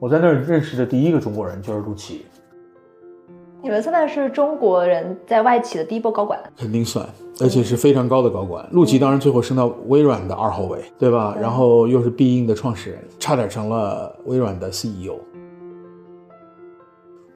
[0.00, 2.24] 我在那儿认识的第一个中国人就是陆琪，
[3.62, 7.04] 你们算是中国人在外企的第一波高管，肯定算，
[7.40, 8.64] 而且是非常高的高管。
[8.70, 11.36] 陆琪当然最后升到微软的二号位，对吧？
[11.40, 15.16] 然后又是必应的创始人，差点成了微软的 CEO。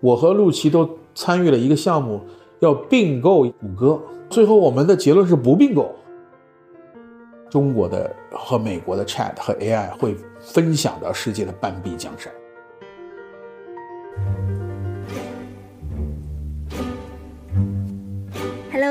[0.01, 2.21] 我和陆琪都参与了一个项目，
[2.61, 4.01] 要并购谷歌，
[4.31, 5.93] 最后我们的结论是不并购。
[7.51, 12.33] 中国的和美国的 Chat 和 AI 会分享到世界的半壁江山。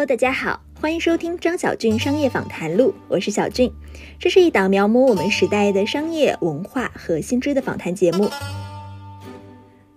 [0.07, 3.71] 大家好，欢迎收听张小俊商业访谈录，我是小俊。
[4.17, 8.27] 这是一档描摹我们时代的商业文化和新知的访谈节目。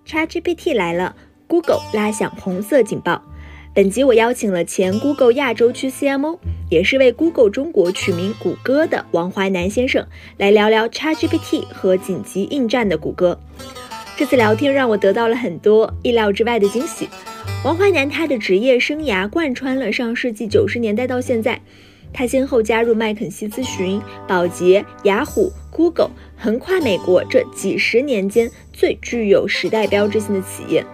[0.06, 3.22] ChatGPT 来了，Google 拉响红色警报。
[3.74, 13.40] 本集我邀请了前 Google 亚洲区 CMO，也是为 Google 中国取名谷歌的王淮南先生，来聊聊 ChatGPT 和紧急应战的谷歌。
[14.16, 17.08] 这次聊天让我得到了很多意料之外的惊喜。
[17.64, 21.60] 王淮南他的职业生涯贯穿了上世纪九十年代到现在，
[22.12, 30.86] 他先后加入麦肯锡咨询、宝洁、雅虎、Google，横跨美国这几十年间最具有时代标志性的企业。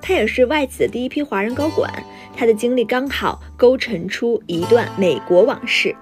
[0.00, 1.92] 他也是外企的第一批华人高管，
[2.36, 5.96] 他的经历刚好勾陈出一段美国往事。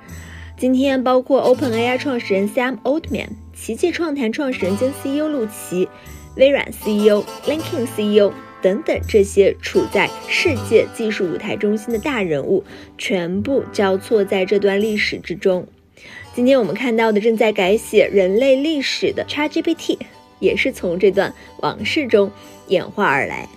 [0.58, 5.88] 今天，包括 OpenAI 创始人 Sam Altman、奇迹创谈创始人兼 CEO 陆琪、
[6.38, 8.32] 微软 CEO、LinkedIn CEO。
[8.60, 12.64] 等等，这些处在世界技术舞台中心的大人物，
[12.98, 15.64] 全部交错在这段历史之中。
[16.34, 19.96] 今天我们看到的正在改写人类历史的 ChatGPT，
[20.40, 22.32] 也是从这段往事中
[22.66, 23.48] 演化而来。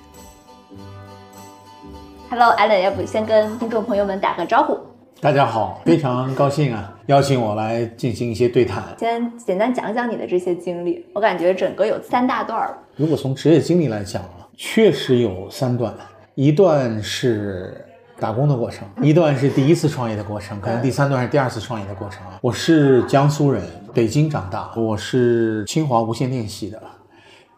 [2.30, 4.78] Hello，Allen，要不先跟听众朋友们打个招呼？
[5.22, 8.84] 大家好，非常高兴啊，邀请我来进行一些对谈。
[8.98, 12.76] 先简单讲讲你的这些经历，我感觉整个有三大段儿。
[12.96, 15.96] 如果从职业经历来讲啊，确实有三段，
[16.34, 17.86] 一段是
[18.20, 22.40] 打工的过程，一段是第一次创业的过程，可能第三段是第二次创业的过程啊。
[22.42, 23.62] 我是江苏人，
[23.94, 26.82] 北京长大，我是清华无线电系的，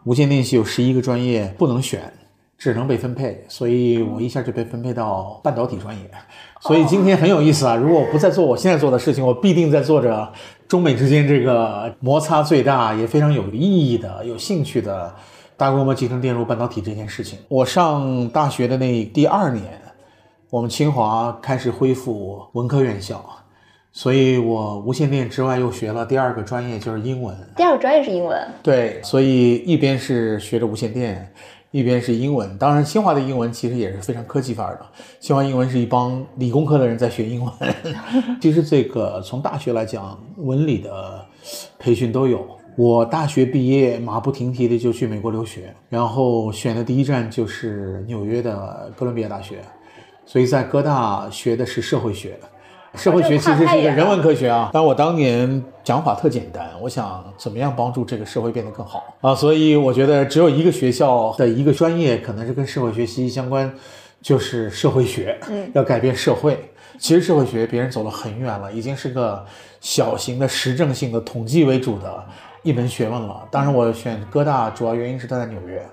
[0.04, 2.12] 无线电系有十一个专业不能选。
[2.56, 6.10] 只能被分配，所以我一下就被分配到半导体专业。
[6.66, 7.76] 所以今天很有意思啊！
[7.76, 10.32] 如果我不再做我现在做的事情，我必定在做着
[10.66, 15.14] 中美之间这个摩擦最大也非常有意义的、有兴趣的
[15.58, 17.38] 大规模集成电路半导体这件事情。
[17.50, 19.66] 我上大学的那第二年，
[20.50, 23.22] 我们清华开始恢复文科院校，
[23.92, 27.36] 所以我无线电之外又学了第二个专业，就是英文。
[27.58, 28.42] 第二个专业是英文。
[28.64, 31.30] 对，所以一边是学着无线电。
[31.74, 34.86] 一边是英文，当然清华的英文其实也是非常科技范儿的。
[35.20, 37.52] 清华英文是一帮理工科的人在学英文。
[38.40, 41.26] 其实这个从大学来讲，文理的
[41.80, 42.48] 培训都有。
[42.78, 49.60] 我大学毕业马不停蹄的就去美国留学，然后选的第一站就是纽约的哥伦比亚大学，
[50.28, 52.40] 所以在哥大学的是社会学。
[52.96, 63.74] 社会学其实是一个人文科学啊，但我当年讲法特简单，我想怎么样帮助这个社会变得更好啊，所以我觉得只有一个学校的一个专业可能是跟社会学息息相关，
[64.22, 66.70] 就是社会学，嗯，要改变社会。
[67.00, 69.44] 其实社会学别人走了很远了，已经是个
[69.82, 72.24] 小型的实证性的统计为主的
[72.62, 73.46] 一门学问了。
[73.50, 75.84] 当然，我选哥大主要原因是它在纽约。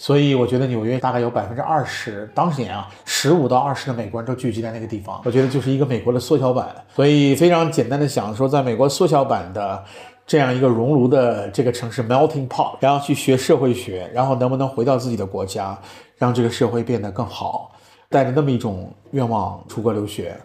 [0.00, 5.20] 所以我觉得纽约大概有百分之二十，当年啊，十五到二十的美国人都聚集在那个地方。
[5.24, 6.68] 我觉得就是一个美国的缩小版。
[6.94, 9.84] 所以非常简单的想说，在美国缩小版的
[10.24, 15.76] 这样一个熔炉的这个城市 melting pot，然后去学社会学，然后能不能回到自己的国家，
[16.16, 17.72] 让这个社会变得更好，
[18.08, 20.36] 带着那么一种愿望出国留学。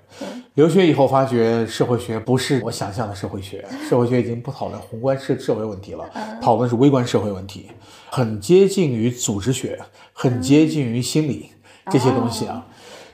[0.55, 6.03] 留学以后发觉社会学不是我想象的社会学，社会学已经不讨论宏观社社会问题了，
[6.41, 7.69] 讨论是微观社会问题。
[8.15, 9.81] 很接近于组织学，
[10.13, 11.49] 很接近于心理
[11.89, 12.63] 这些东西啊。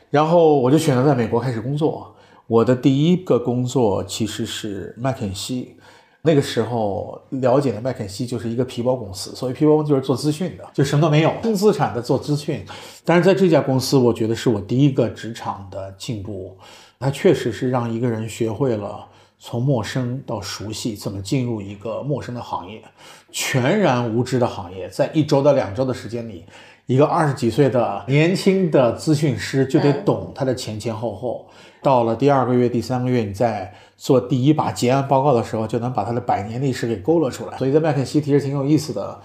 [0.10, 2.14] 然后我就选择在美国开始工作。
[2.48, 5.74] 我的第一个工作其实是麦肯锡。
[6.22, 12.66] 那个时候了解的麦肯锡就是一个皮包公司，所谓皮包公司就是做资讯的，就什么都没有，轻资产的做资讯。
[13.06, 16.58] 但是在这家公司，我觉得是我第一个职场的进步。
[17.00, 19.08] 它确实是让一个人学会了
[19.40, 22.84] 从陌生到熟悉，怎么进入一个陌生的行业。
[23.31, 26.46] 全然无知的行业，在一周到两周的时间里，
[26.87, 31.47] 一个二十几岁的年轻的咨询师就得懂他的前前后后。
[31.81, 37.58] 到了第二个月、第三个月，你在做第一把结案报告的时候，就能把他的百年历史给勾勒出来。
[37.58, 39.22] 所以在麦肯锡其实挺有意思的，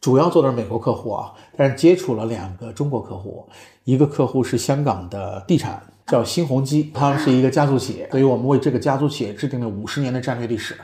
[0.00, 3.46] 主要做的是美国客户啊，但是接触了两个中国客户，
[3.84, 10.74] 一个客户是香港的地产，叫新鸿基，他们是一个家族企业，所以我们为这个家族企业制定了五十年的战略历史。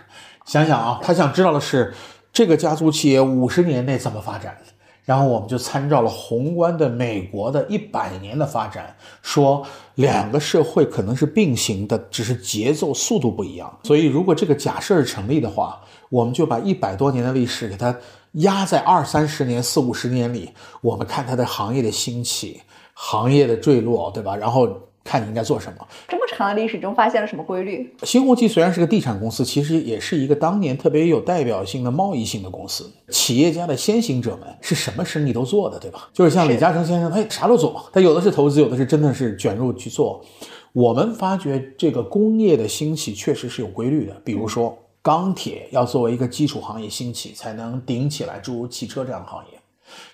[0.44, 1.94] 想想啊，他想知道的是。
[2.36, 4.54] 这个家族企业五十年内怎么发展？
[5.06, 13.78] 然后我们就参照了宏观的美国的一百年的发展，说两个社会可能是并行的，只是节奏速度不一样。
[13.84, 15.80] 所以如果这个假设是成立的话，
[16.10, 17.96] 我们就把一百多年的历史给它
[18.32, 20.50] 压在二三十年、四五十年里，
[20.82, 22.60] 我们看它的行业的兴起、
[22.92, 24.36] 行业的坠落，对吧？
[24.36, 24.68] 然后。
[25.06, 25.87] 看你应该做什么。
[26.08, 27.94] 这么长的历史中发现了什么规律？
[28.03, 32.93] 新鸿基虽然是个地产公司，其实也是一个当年特别有代表性的贸易性的公司。
[33.08, 36.11] 企业家的先行者们是什么生意都做的，对吧？
[36.12, 40.20] 就是像李嘉诚先生，他啥都做，他有的是投资，有的是真的是卷入去做。
[40.73, 49.58] 我们发觉这个工业的兴起确实是有规律的，比如说钢铁要作为一个基础行业兴起，才能顶起来，诸如汽车这样的行业。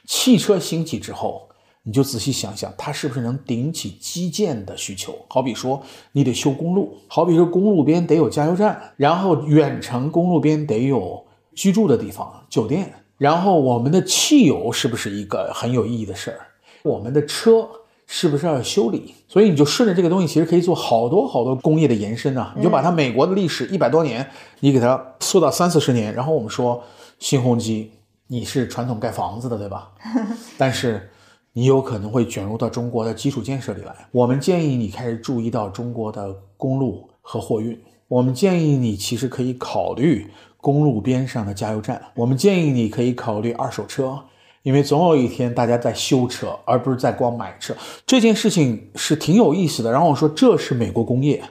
[0.06, 1.48] 汽车兴起之后。
[1.84, 5.12] 你就仔细想想，它是不是能顶起基建的需求？
[5.28, 5.82] 好比说，
[6.12, 11.26] 你得修公路，好比说公路边得有加油站，然后远程公路边得有
[11.56, 16.38] 居住的地方、酒店，然后我们的汽油是不是一个很有意义的事儿？
[16.84, 17.68] 我们的车
[18.06, 19.14] 是不是要修理？
[19.26, 22.54] 所以你就顺着这个东西，其实可以做好多好多工业的延伸啊！
[22.56, 24.30] 你就把它美国的历史一百多年，
[24.60, 26.84] 你给它缩到三四十年，然后我们说
[27.18, 27.90] 新鸿基，
[28.28, 29.90] 你是传统盖房子的，对吧？
[30.56, 31.08] 但是。
[31.54, 33.94] 你有可能会卷入到中国的基础建设里来。
[34.10, 37.78] 我们建议你开始注意到中国的公路和货运。
[38.08, 40.26] 我们建议你其实可以考虑
[40.56, 42.00] 公路边上的加油站。
[42.14, 44.18] 我们建议你可以考虑二手车，
[44.62, 47.74] 因为总有一天大家在修车，而不是在光买车。
[48.06, 49.90] 这件事情是挺有意思的。
[49.90, 51.42] 然后我说这是美国工业。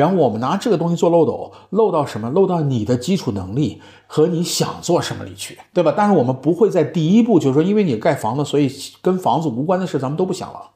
[0.00, 2.30] 然后我们拿这个东西做漏斗，漏到什么？
[2.30, 5.92] 漏到你的基础能力和你想做什么里去，对吧？
[5.94, 10.70] 但是我们不会在第一步，就是说，因为你盖房子，所以跟房子无关的事咱们都不想了。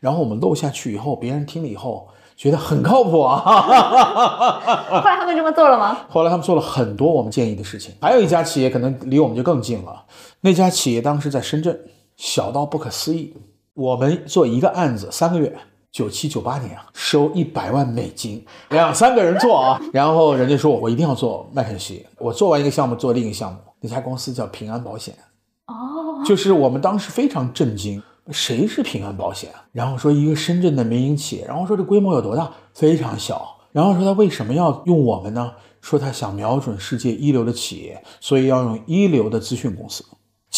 [0.00, 3.36] 然后我们漏下去以后，别人听了以后觉得很靠谱啊。
[3.36, 5.98] 后来他们这么做了吗？
[6.08, 7.92] 后来他们做了很多我们建议的事情。
[8.00, 10.04] 还有一家企业可能离我们就更近了，
[10.40, 11.78] 那家企业当时在深圳，
[12.16, 13.34] 小到不可思议。
[13.74, 15.54] 我们做一个案子三个月。
[15.92, 25.14] 九七九八年啊，收一百万美金，两三个人做啊，然后人家说我一定要做麦肯锡，我做完一个项目做另一个项目，那家公司叫平安保险，
[25.66, 28.00] 哦，就是我们当时非常震惊，
[28.30, 29.50] 谁是平安保险？
[29.72, 32.50] 然后说一个深圳的民营企业，然后说这规模有多大？
[32.72, 35.52] 非常小，然后说他为什么要用我们呢？
[35.80, 40.04] 说他想瞄准世界一流的企业，所以要用一流的资讯公司。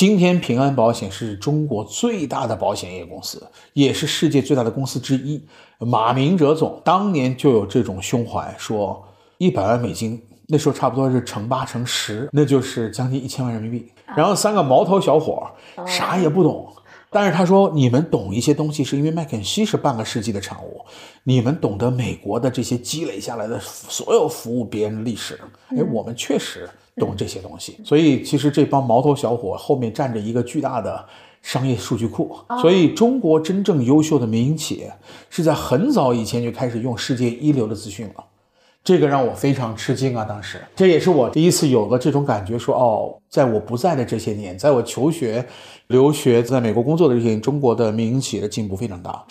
[0.03, 3.41] 今天平安保险是中国最大的保险业公司，
[3.73, 5.41] 也是世界最大的公司之一。
[5.79, 9.01] 马明哲总当年就有这种胸怀，说
[9.39, 13.93] 一百万美金，那时候差不多是乘八乘十，那就是将近一千万人民币。
[14.17, 15.49] 然后三个毛头小伙
[15.87, 16.67] 啥也不懂，
[17.09, 20.85] 但是他说你们懂一些东西，是因为麦肯锡是半个世纪的产物，
[21.23, 25.39] 你们懂得美国的这些积累下来的所有服务别人的历史。
[25.69, 26.69] 哎，我们确实。
[26.97, 31.05] 懂这些东西，所以其实这帮毛头小伙后面站着一个巨大的
[31.41, 32.37] 商业数据库。
[32.61, 34.93] 所以中国真正优秀的民营企业
[35.31, 38.25] 是在很早以前就开始用世界一流的资讯了，
[38.85, 40.25] 这个让我非常吃惊啊！
[40.25, 45.45] 当时这也是我第一次有了这种感觉，说哦，在我不在的这些年，在我求学、
[45.87, 49.25] 留学、在美国工作的这些年，中国的民营企业的进步非常大。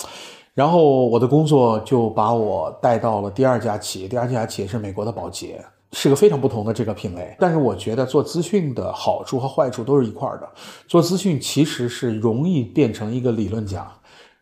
[0.54, 5.64] 然后我的工作就把我带到了第二家企业，第二家企业是美国的宝洁。
[5.94, 10.48] 是个非常不同的这个品类，但是我觉得做资讯的好处和坏处都是一块儿的。
[10.88, 13.92] 做资讯其实是容易变成一个理论家，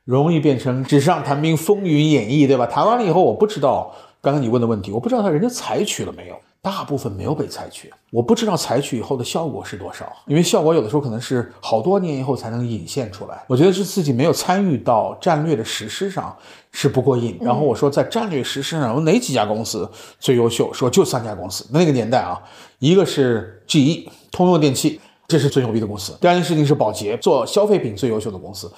[0.06, 2.65] 容易变成纸上谈兵、风云演绎，对吧？
[2.68, 6.36] 谈完了以后，我不知道刚才你问的问题，我不知道他人家采取了没有。
[6.62, 13.42] 大部分没有被采取，我不知道采取以后的效果是多少，因为效果有的时候可能是好多年以后才能引现出来。
[13.48, 16.36] 我觉得是自己没有参与到战略的实施上
[16.74, 17.38] 是不过瘾。
[17.39, 19.89] 然后我说在战略实施上有哪几家公司
[20.20, 20.70] 最优秀？
[20.74, 21.66] 说就三家公司。
[21.72, 22.38] 那个年代啊，
[22.80, 25.00] 一个是 GE 通用电气，
[25.30, 26.13] 这是最牛逼的公司。
[26.20, 28.70] 第二件事情是宝洁，做消费品最优秀的公司，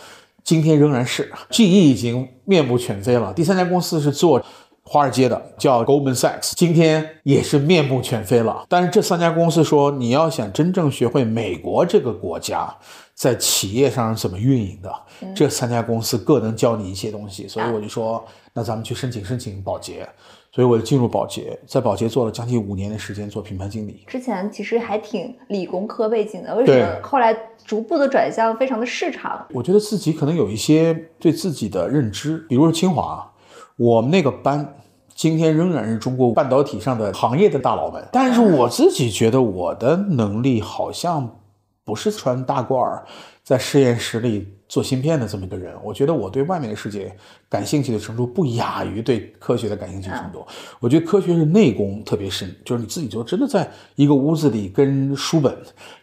[0.44, 3.34] 今天仍然是 GE 已经面目全非了。
[3.34, 4.40] 第三家公司是做。
[4.92, 8.66] 华尔街的叫 Goldman Sachs，今天也是面目全非了。
[8.68, 12.76] 但是这三家公司说，你要想真正学会美国这个国家
[13.16, 14.94] 在企业上是怎么运营的，
[15.34, 17.48] 这三家公司各能教你一些东西。
[17.48, 18.22] 所以我就说，
[18.54, 20.06] 那咱们去申请申请保洁。
[20.52, 24.04] 所以我就进入保洁，在保洁做了将近五年的时间，做品牌经理。
[24.08, 27.34] 之前其实还挺理工科背景的，为什么后来
[27.64, 29.48] 逐步的转向非常的市场？
[29.54, 33.26] 我觉得自己可能有一些对自己的认知，比如说清华。
[33.78, 34.76] 我们那个班
[35.22, 41.38] 今天仍然是中国半导体上的行业的大佬们，但是我自己觉得我的能力好像
[41.86, 43.06] 不是穿大褂儿
[43.52, 45.76] 在实验室里做芯片的这么一个人。
[45.84, 47.14] 我觉得我对外面的世界
[47.50, 50.48] 感兴趣的程度不亚于对科学的感兴趣程度。
[50.80, 55.54] 我觉得科学是内功特别深，就是你自己就真的在一个屋子里跟书本、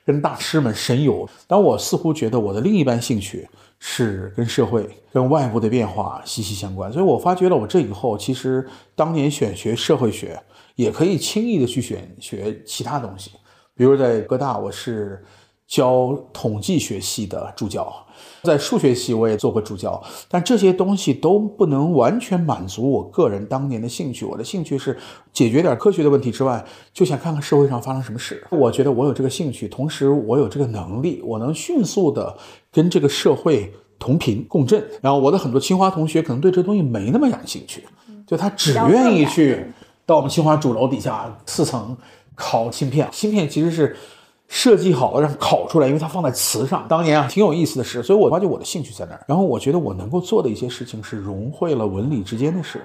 [0.04, 1.26] 跟大师们神游。
[1.46, 6.92] 但我似乎觉得我的另一半兴趣是跟社会、跟外部的变化息息相关。
[6.92, 10.38] 所以我发觉了，我这以后其实当年选学社会学，
[10.74, 13.30] 也可以轻易的去选学其他东西。
[13.74, 15.24] 比如在哥大，我是
[15.68, 17.94] 教统计学系的助教，
[18.42, 24.24] 在数学系我也做过助教，但这些东西都不能完全满足我个人当年的兴趣。
[24.24, 24.96] 我的兴趣是
[25.30, 28.42] 解决点科学的问题之外，就想看看社会上发生什么事。
[28.50, 32.34] 我觉得我有这个兴趣，同时我有这个能力，我能迅速的
[32.72, 34.82] 跟这个社会同频共振。
[35.02, 37.84] 然后我的很多清华同学可能对这东西没那么感兴趣，
[38.26, 39.66] 就他只愿意去
[40.06, 41.94] 到我们清华主楼底下四层。
[42.40, 43.96] 烤芯片，芯片其实是
[44.48, 46.86] 设计好了让烤出来，因为它放在瓷上。
[46.88, 49.22] 当年啊，挺有意思的事，所以我发觉我的兴趣在那儿。
[49.28, 52.80] 然后我觉得我能够做的一些事情是融汇了文理之间的事。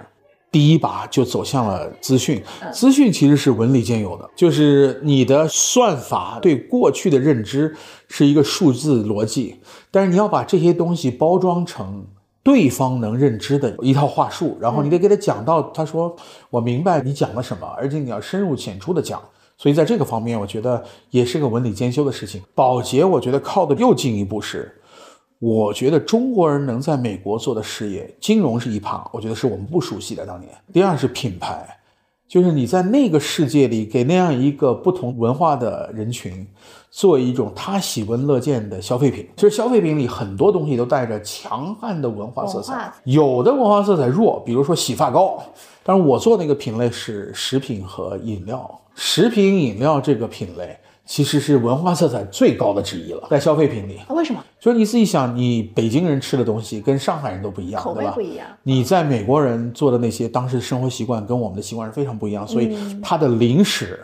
[0.51, 7.75] 第一把就走向了资讯，资讯其实是文理兼有的，就是你的算法对过去的认知
[8.07, 9.55] 是一个数字逻辑，
[9.89, 12.05] 但是你要把这些东西包装成
[12.43, 16.15] 对方能认知的一套话术，然后你得给他讲到，他说
[16.51, 19.19] 我明白你讲了什么，而且你要深入浅出的讲。
[19.63, 22.43] 所以在这个方面，我觉得也是个文理兼修的事情。
[22.53, 24.69] 保洁，我觉得靠的又进一步是，
[25.39, 30.51] 我觉得中国人能在美国做的事业，金融是一趴，我觉得是我们不熟悉的当年。
[30.73, 31.65] 第二是品牌，
[32.27, 36.45] 就是你在那个世界里给那样一个不同文化的人群，
[36.91, 39.25] 做一种他喜闻乐见的消费品。
[39.37, 45.41] 其实消费品里很多东西都带着强悍的文化色彩，有的文化色彩弱，比如说洗发膏。
[45.85, 48.69] 但是我做那个品类是食品和饮料。
[48.95, 53.99] 食品饮料这个品类其实是文化色彩最高的之一了，在消费品里。
[54.09, 54.41] 为什么？
[54.59, 58.47] 就是你自己想，你北京人吃的东西跟上海人都不一样，口味不一样。
[58.63, 63.99] 你在美国人做的那些当时生活习惯跟我们的习惯是非常不一样，所以它的零食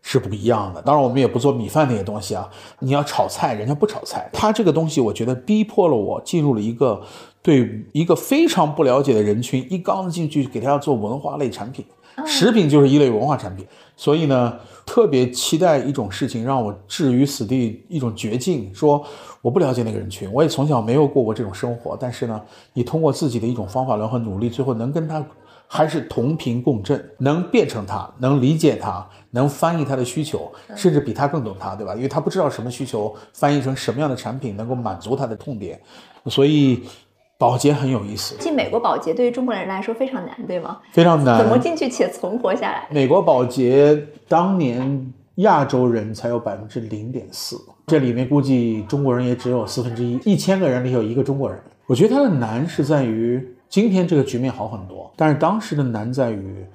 [0.00, 0.80] 是不一样的。
[0.80, 2.48] 当然，我们也不做米饭那些东西啊。
[2.78, 4.30] 你要炒菜，人家不炒菜。
[4.32, 7.02] 它这个东西，我觉得逼迫了我进入了一个
[7.42, 11.84] 对一个非常不了解的人群，一缸子进去给他要做文化类产品。
[12.26, 13.64] 食品就是一类文化产品，
[14.00, 18.72] 所以呢，特别期待一种事情让我置于死地，一种绝境。
[18.72, 19.04] 说
[19.42, 22.40] 我不了解那个人群，我也从小没有过过这种生活，但是呢，
[22.72, 25.26] 你通过自己的一种方法论和努力，最后能跟他
[25.66, 31.96] 还是同频共振，能变成他，能理解他，能翻译他的需求，甚至比他更懂他，对吧？
[31.96, 35.80] 因为他不知道什么需求翻译成什么样的产品能够满足他的痛点，
[36.26, 36.84] 所以。
[37.38, 38.34] 保洁很有意思。
[38.40, 40.80] 进美国保洁对于中国人来说非常难，对吗？
[40.90, 41.38] 非常难。
[41.38, 42.88] 怎么进去且存活下来？
[42.90, 50.18] 美国保洁当年亚洲人才有百分之零点四，这里面估计中国人也只有四分之一。
[50.24, 51.56] 一千个人里有一个中国人。
[51.86, 56.66] 我觉得它的难是在于今天这个局面好很多，但是当时的难在于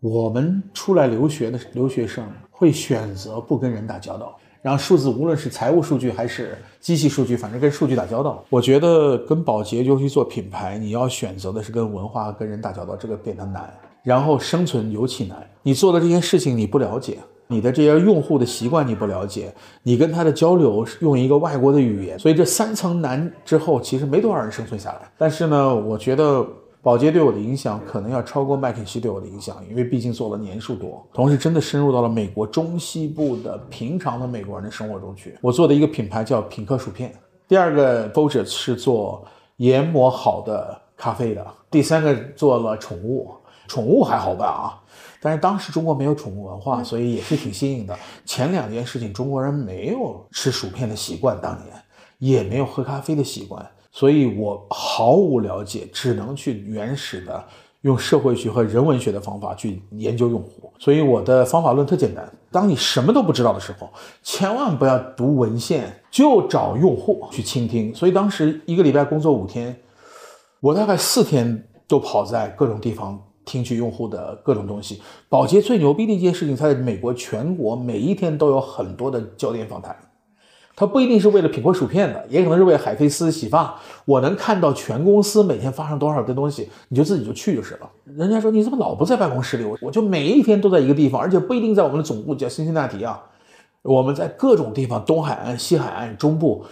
[0.00, 4.36] 我们出来留学的留学生会选择不跟人打交道。
[4.62, 8.44] 然后数字，无论是财务数据还是机器数据，反正跟数据打交道。
[8.50, 13.72] 我觉得跟保洁尤其做品牌，你要选择的是跟文化、跟人打交道，这个变得难。
[14.02, 19.52] 然后生存尤其难，你做的这件事情你不了解，你的这些用户的习惯你不了解，
[19.82, 25.10] 你跟他的交流用一个外国的语言，所以这三层难之后，其实没多少人生存下来。
[25.16, 26.46] 但是呢，我觉得。
[26.82, 35.36] 保洁对我的影响可能要超过麦肯锡对我的影响，因为毕竟做了年数多，同时真的深入到了美国中西部的平常的美国人的生活中去。
[35.42, 37.14] 我做的一个品牌叫品客薯片，
[37.46, 39.22] 第二个 f o c u s 是做
[39.58, 43.30] 研磨好的咖啡的，第三个做了宠物，
[43.68, 44.80] 宠物还好办啊，
[45.20, 47.94] 但是当时中国没有宠物文化，所以也是挺新颖的。
[48.24, 51.76] 前两件事情，中国人没有吃薯片的习惯，当年
[52.18, 53.70] 也没有喝咖啡的习惯。
[53.92, 57.44] 所以我毫无了解，只能去原始的
[57.82, 60.72] 用社会学和人文学的方法去研究用户。
[60.78, 63.90] 所以我的方法论特简单：当你什么都不知道的时候，
[64.22, 67.94] 千万不要读文献，就找用户去倾听。
[67.94, 69.76] 所以当时一个礼拜工作五天，
[70.60, 75.02] 我大概四天都跑在各种地方听取用户的各种东西。
[75.28, 79.96] 宝洁最牛逼的一件事情，它在美国全国每一天都有很多的焦点访谈。
[80.80, 83.78] 他不一定是为了品客薯片的，也可能是为了海飞丝洗发。
[84.06, 87.90] 我能看到全公司每天发生多少的东西，你就自己就去就是了。
[88.06, 89.64] 人家说你怎么老不在办公室里？
[89.66, 93.22] 我我就每一天都在一个地方，而且不一定在我们的总部叫辛辛那提啊。
[93.82, 96.64] 我们在各种地方，东海岸、西海岸、中部。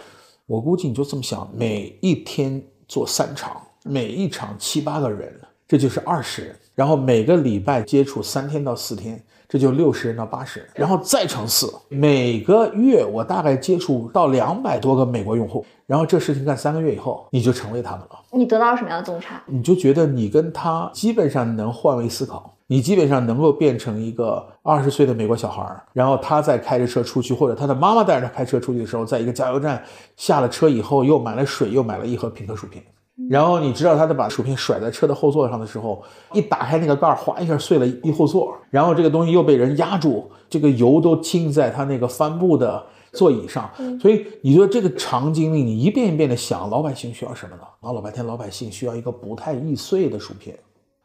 [0.47, 5.39] 我估计你就这么想，每一天做三场，每一场七八个人，
[5.69, 6.57] 这就是二十人。
[6.75, 18.19] 然后每个礼拜接触三天到四天，这就六十人到八十人，然后再乘四，每个月我大概接触到两百多个美国用户，然后这事情干三个月以后，你就成为他们了。
[18.31, 19.43] 你得到了什么样的洞察？
[19.47, 29.83] 你就觉得你跟他基本上能换位思考，你基本上能够变成一个二十岁的美国小孩儿，然后他在开着车出去，或者他的妈妈带着他开车出去的时候，在一个加油站
[30.15, 32.85] 下了车以后，又买了水，又买了一盒品客薯片。
[33.29, 36.01] 然后你知道他在把薯片甩在车的后座上的时候，
[36.33, 42.81] 一打开那个盖儿，哗一下碎了一后座，然后这个东西又被人压住，这个油都浸在他那个帆布的
[43.13, 43.69] 座椅上。
[44.01, 47.63] 所以你说这个场景里，你一遍一遍的想，老百姓需要什么呢？
[47.81, 50.57] 老老半天，老百姓需要一个不太易碎的薯片，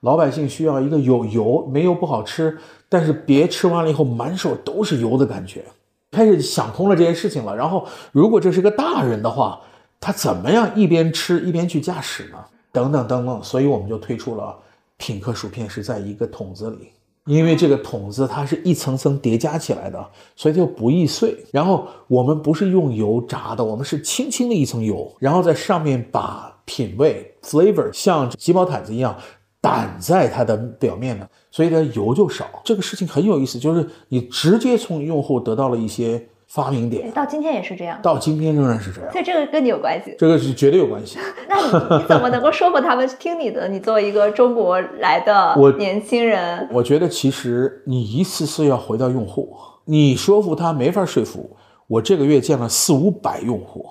[0.01, 2.55] 老百姓需要一个有油，没油不好吃，
[2.87, 5.65] 但是别吃完了以后满手都是油的感觉。
[6.11, 7.55] 开始想通了这件事情了。
[7.55, 9.59] 然后如果这是个大人的话。
[10.03, 12.37] 他怎么样一边吃一边去驾驶呢？
[12.73, 14.53] 等等等等，所以我们就推出了
[14.97, 16.89] 品客薯片是在一个桶子里，
[17.25, 20.05] 因为这个桶子它是一层层叠加起来的，
[20.35, 21.37] 所以它就不易碎。
[21.53, 29.17] 然后我们不是用油炸的，我们是轻轻的一层油，然后在上面把品味 flavor 像鸡毛毯子一样
[29.61, 32.61] 掸在它的表面的，所以它油就少。
[32.65, 36.27] 这个事情很有意思，就是你直接从用户得到了一些。
[36.53, 41.17] 发明点到今天也是这样，到今天仍然是这样，所以这个跟你有关系，这个是绝对有关系。
[41.49, 41.59] 那
[41.97, 43.67] 你怎么能够说服他们听你的？
[43.67, 51.57] 你作为一个中国来的 年轻人，我觉得其实你一次次要回到用户，你说服他没法说服。
[51.87, 53.83] 我这个月见了四五百用户，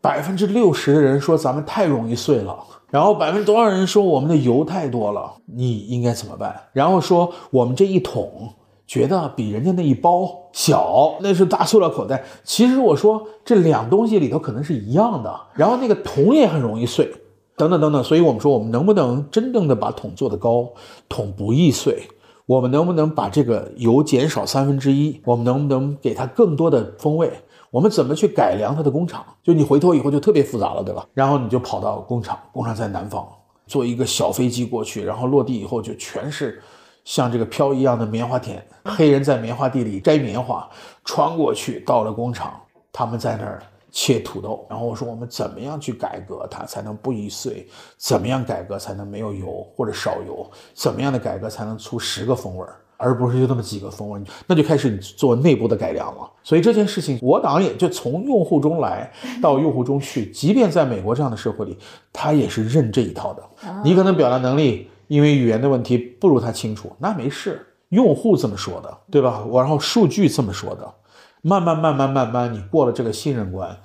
[0.00, 2.58] 百分之六十的人说咱们太容易碎了，
[2.90, 6.62] 然后百分之多少人说我们的油太多了，你应该怎么办？
[6.72, 8.50] 然后说我们这一桶。
[8.86, 12.24] 觉得比人家那一包小，那是大塑料口袋。
[12.44, 17.12] 其实我说这两东西里头可能是一样的，然后那个桶也很容易碎，
[17.56, 18.04] 等等等等。
[18.04, 20.68] 所以我们说，我们能不能真正的把桶做得高，
[21.08, 22.08] 桶不易碎？
[22.46, 25.20] 我们能不能把这个油减少三分之一？
[25.24, 27.32] 我们能不能给它更多的风味？
[27.72, 29.24] 我们怎么去改良它的工厂？
[29.42, 31.04] 就你回头以后就特别复杂了，对吧？
[31.12, 33.26] 然后你就跑到工厂，工厂在南方，
[33.66, 36.62] 坐一个小飞机过去，然后落地以后就全是。
[37.06, 40.68] 像这个飘一样的棉花田，黑人在棉花地里摘棉花，
[41.04, 42.60] 穿过去到了工厂，
[42.92, 44.66] 他们在那儿切土豆。
[44.68, 47.68] 然后我说我们怎么样去改革它才能不易碎？
[47.96, 50.50] 怎么样改革才能没有油或者少油？
[50.74, 54.20] 怎么样的改革才能出十个风味，而不是就那么几个风味？
[54.48, 56.28] 那就开始你做内部的改良了。
[56.42, 59.08] 所以这件事情，我党也就从用户中来
[59.40, 61.78] 到用户中去，即便在美国这样的社会里，
[62.12, 63.42] 他也是认这一套的。
[63.84, 64.90] 你可能表达能力。
[65.08, 69.44] 因为语言的问题不如他清楚，那没事，用户这么说的，对吧？
[69.48, 70.94] 我然后数据这么说的，
[71.42, 73.76] 慢慢慢慢慢慢，你过了这个信任关，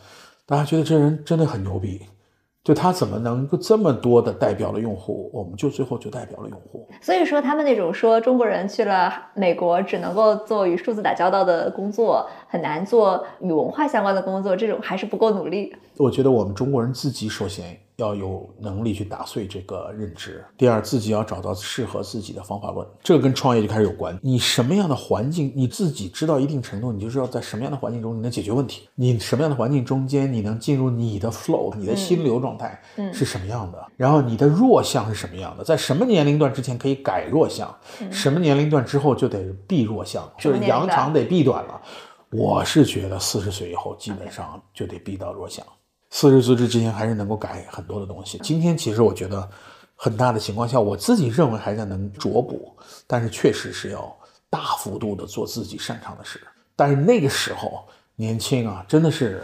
[0.46, 2.02] 大家觉得这人真的很牛逼。
[2.64, 6.88] 就他怎么能够这么多的代表了用户，我们就最后就代表了用户。
[7.02, 15.76] 所以说他们那种说中国人去了美国只能够做与数字打交道的工作，很难做与文化相关的工作，这种还是不够努力。
[15.98, 17.80] 我觉得我们中国人自己首先。
[18.02, 20.44] 要有能力去打碎这个认知。
[20.58, 24.18] 第二，自己要找到适合自己的方法论，这个跟创业就开始有关。
[24.22, 28.90] 你什么样的环境，你自己知道一定程度，你就知道在什么样的环境中你能解决问题。
[28.96, 32.82] 你什么样的环境中间你能进入你的 flow，你的心流状态
[33.14, 33.86] 是什么样的？
[33.96, 35.64] 然后你的弱项是什么样的？
[35.64, 37.74] 在什么年龄段之前可以改弱项？
[38.10, 41.82] 什么年龄段之后就得避弱项，就是扬长得避短了。
[42.32, 45.66] 我是觉得四十岁以后基本上就得避到弱项。
[46.12, 48.38] 四十岁之前还是能够改很多的东西。
[48.44, 49.50] 今天其实我觉得，
[49.96, 52.76] 很大的情况下，我自己认为还在能琢补，
[53.08, 54.16] 但是确实是要
[54.50, 56.40] 大幅度的做自己擅长的事。
[56.76, 59.42] 但是那个时候年轻啊，真的是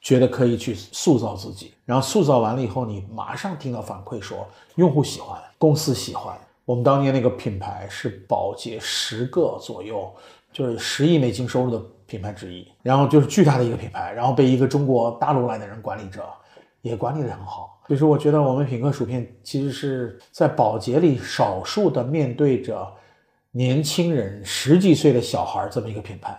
[0.00, 4.46] 觉得可以去塑造自己，然后塑造完了以后，你马上听到反馈说
[4.76, 6.38] 用户喜欢，公司喜欢。
[6.64, 10.10] 我们当年那个品牌是保洁十个左右，
[10.52, 11.84] 就是十亿美金收入的。
[12.06, 16.22] 品牌之一，然后就是巨大的一个品牌，然后被一个中国大陆来的人管理着，
[16.82, 17.80] 也管理得很好。
[17.86, 22.86] 所以说，我觉得我们品客薯片其实是在保洁里少数的面对着
[23.50, 26.34] 年轻人十几岁的小孩这么一个品牌，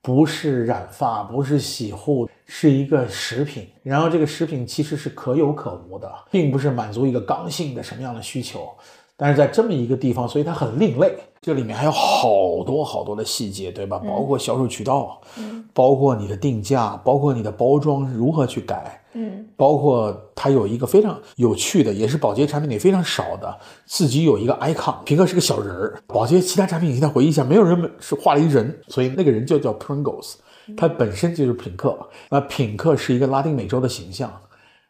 [0.00, 3.68] 不是染发，不是洗护，是一个食品。
[3.82, 8.68] 然后这个食品其实是可有可无的，并不是满足一个刚性的什么样的需求。
[9.16, 11.16] 但是在这么一个地方，所以它很另类。
[11.40, 13.98] 这里面还有好多好多的细节，对吧？
[13.98, 26.02] 包括销售渠道，嗯，包括你的定价，包括你的包装如何去改，嗯，包括它有一个非常有趣的，也是保洁产品里非常少的，自己有一个 icon，平克是个小人儿。
[26.06, 30.34] 保洁其他产品，你再回忆一下，没有人是画了一人，所以那个人就叫 Pringles，
[30.76, 31.96] 它本身就是品客。
[32.30, 34.30] 那品客是一个拉丁美洲的形象。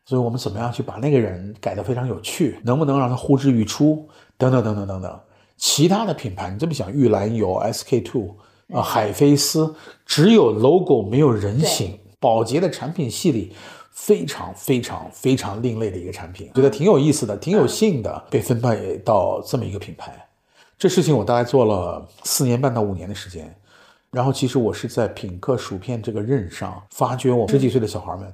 [0.06, 2.58] 所以我们怎么样去把那个人改得非常有趣？
[2.64, 4.08] 能不能让他呼之欲出？
[4.38, 5.20] 等等等等等等。
[5.58, 8.36] 其他的品牌，你这么想，玉兰油、SK two
[8.72, 9.74] 啊、海飞丝，
[10.06, 11.98] 只有 logo 没有人形。
[12.20, 13.52] 宝洁的产品系里
[13.90, 20.26] 非常非常非常另类的一个产品，觉得挺有意思的，挺有幸的，被分配到这么一个品牌。
[20.78, 23.54] 这事情我大概做了四年半到五年的时间。
[24.10, 28.32] 然后，其实我是在品客薯片这个任上，发觉我十几岁的小孩们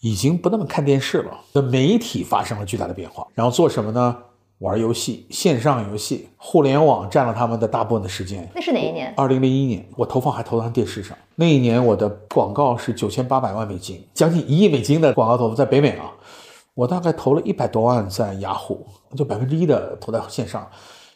[0.00, 3.26] 已经不那么看电视了，的媒体发生了巨大的变化。
[3.32, 4.16] 然后做什么呢？
[4.58, 8.48] 玩游戏，线上游戏，互联网占了他们的大部分的时间。
[8.54, 9.12] 那是哪一年？
[9.16, 11.16] 二零零一年，我投放还投到电视上。
[11.34, 16.12] 那一年我的广告是九千八百万美金，将近一亿美金的广告投放在北美啊。
[16.74, 18.86] 我大概投了一百多万在雅虎，
[19.16, 20.66] 就百分之一的投在线上。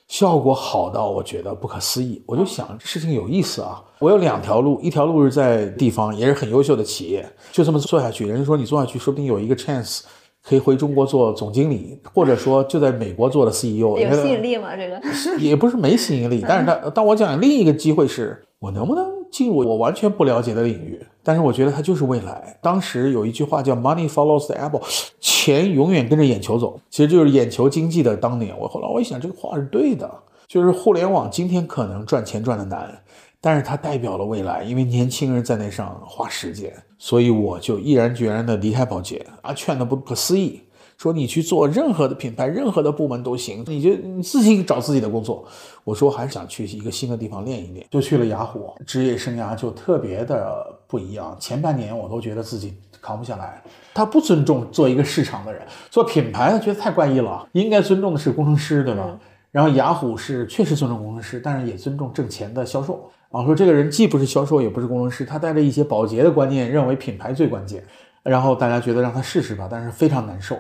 [0.09, 3.85] 效果好到我觉得不可思议，我就想这事情有意思啊！
[3.98, 8.27] 我有两条路，一条路是在地方也是很优秀的企业，就这么做下去。
[8.27, 10.01] 人家说你做下去，说不定有一个 chance
[10.49, 13.99] 可以回中国做总经理，或者说就在美国做的 CEO。
[13.99, 14.75] 有吸引力吗？
[14.75, 15.01] 这个
[15.39, 20.99] 也不是没吸引力， 但是他当我讲另一个机会是，我能不能进入我完全不了解的领域？
[21.23, 22.59] 但是我觉得它就是未来。
[22.63, 24.81] 当时有一句话叫 “Money follows the apple”，
[25.21, 28.59] 钱永远跟着眼球走，其实就是眼球经济的当年。
[28.59, 30.11] 我后来我一想，这个话是对的，
[30.47, 32.99] 就是互联网今天可能赚钱赚的难，
[33.40, 40.62] 但是它代表了未来，因为年轻人在那上花时间，所以我就毅然决然的离开保洁啊，劝的不可思议。
[40.96, 45.46] 说你去做任何的品牌、任何的部门都行，你就你自己找自己的工作。
[45.85, 48.74] 我说还是想去一个新的地方练一练，就去了雅虎。
[48.85, 51.37] 职业生涯就特别的不一样。
[51.38, 53.62] 前半年我都觉得自己扛不下来，
[53.94, 59.16] 他不尊重做一个市场的人，做品牌他觉得太怪异了，应该尊重的是工程师，对吧？
[59.53, 63.09] 然后雅虎是确实尊重工程师，但是也尊重挣钱的销售。
[63.31, 67.85] 啊说这个人既不是销售，也不是工程师，他带着一些保洁的观念，认为品牌最关键。
[68.23, 70.57] 然后大家觉得让他试试吧，但是非常难受。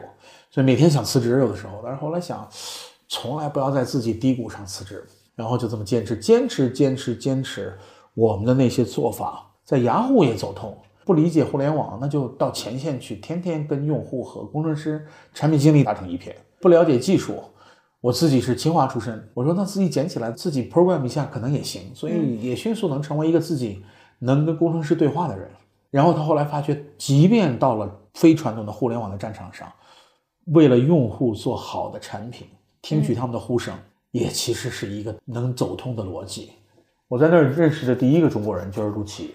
[0.50, 2.48] 所以每天想辞职，有的时候，但是后来想，
[3.08, 5.04] 从来不要在自己低谷上辞职，
[5.34, 7.76] 然后就这么坚持，坚持，坚持，坚持
[8.14, 10.76] 我们的那些做法，在雅虎也走通。
[11.04, 16.36] 不理解互联网，那就到前线去，天天跟用户和工程师、产品经理打成一片。
[16.60, 17.42] 不了解技术，
[18.00, 23.82] 我自己是清华出身，我说那自己捡起来，自己 program 一下可能也行，所以也迅速能成为一个自己
[24.20, 25.48] 能跟工程师对话的人。
[25.90, 29.66] 然后他后来发觉，即便到了非传统的互联网的战场上。
[30.52, 32.46] 为了用户做好的产品，
[32.80, 33.74] 听取他们的呼声，
[34.12, 36.52] 也其实是一个能走通的逻辑。
[37.06, 39.34] 我在那儿认识的第一个中国人就是陆琪。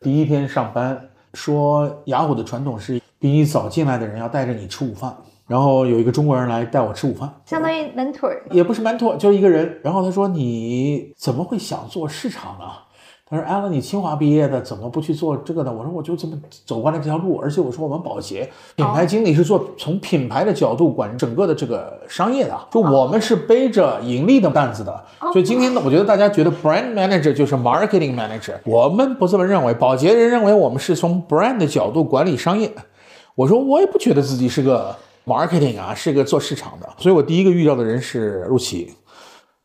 [0.00, 9.78] 第一天上班，说雅虎的传统是比你早进来的人要带着你吃午饭，然后有一个中国人来带我吃午饭，相当于 mentor，也不是 mentor，就是一个人。
[9.82, 12.64] 然后他说：“你怎么会想做市场呢？”
[13.28, 25.04] 他说：“艾伦，你清华毕业的，怎么不去做这个呢？”我说：“我就这么走过来这条路，而且我说我们保洁品牌经理是做从品牌的角度管整个的这个商业的，就我们是背着盈利的担子的。
[25.32, 29.74] 所以今天呢，我觉得大家觉得 brand manager 就是 marketing manager，我们不这么认为。
[29.74, 32.70] 保洁人认为我们是从 brand 的角度管理商业。
[33.34, 36.88] 我说我也不觉得自己是个 marketing 啊，是个做市场的。
[36.98, 38.94] 所以我第一个遇到的人是陆琪，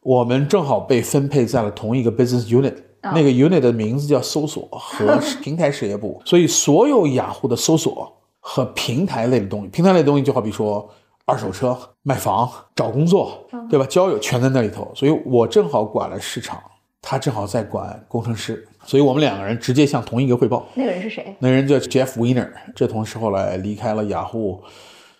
[0.02, 2.76] 我们正好被分配在了同一个 business unit。
[3.02, 10.86] 那个 unit 的名字叫搜索和 平台事业部，所以所有雅虎的搜索和平台类的东西，平台类的东西就好比说
[11.24, 13.86] 二手车、卖房、找工作，对吧？
[13.86, 14.91] 交友全在那里头。
[14.93, 16.62] 所以我正好管了市场，
[17.02, 20.67] 他正好在管工程师，所以我们两个人直接向同一个汇报。
[20.74, 21.34] 那个人是谁？
[21.39, 24.62] 那人叫 Jeff Weiner，这同事后来离开了雅虎，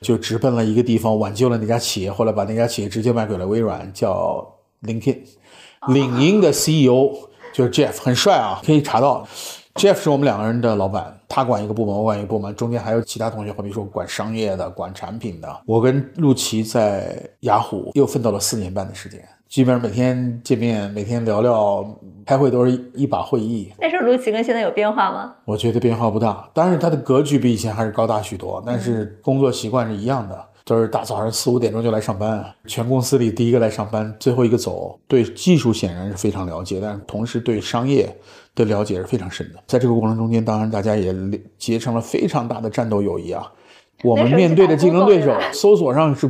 [0.02, 5.20] 就直奔了一个地方，挽救了那家企业，后来把那家企业直接卖给了微软，叫 LinkedIn，
[5.88, 7.30] 领英的 CEO。
[7.52, 9.28] 就是 Jeff 很帅啊，可以查到
[9.74, 15.62] ，Jeff 是我们两个人的老板，他管一个部门，我管一个部门，中间还有其他同学，好比说管商业的、管产品的。
[15.66, 21.84] 我跟陆琪在雅虎又奋斗了四年半的时间，基本上每天见面，每天聊聊，
[22.24, 23.74] 开会都是一把会议。
[23.80, 25.34] 那时候卢奇跟现在有变化吗？
[25.44, 30.46] 我觉得变化不大，当然他的格局比以前还是高大许多，但是工作习惯是一样的。
[30.66, 35.00] 都是大早上四五点钟就来上班，全公司里第一个来上班，最后一个走。
[35.08, 38.08] 对技术显然是非常了解，但是同时对商业
[38.54, 39.60] 的了解是非常深的。
[39.66, 41.12] 在这个过程中间，当然大家也
[41.58, 43.52] 结成了非常大的战斗友谊啊。
[44.04, 46.28] 我们面对的竞争对手，搜索上是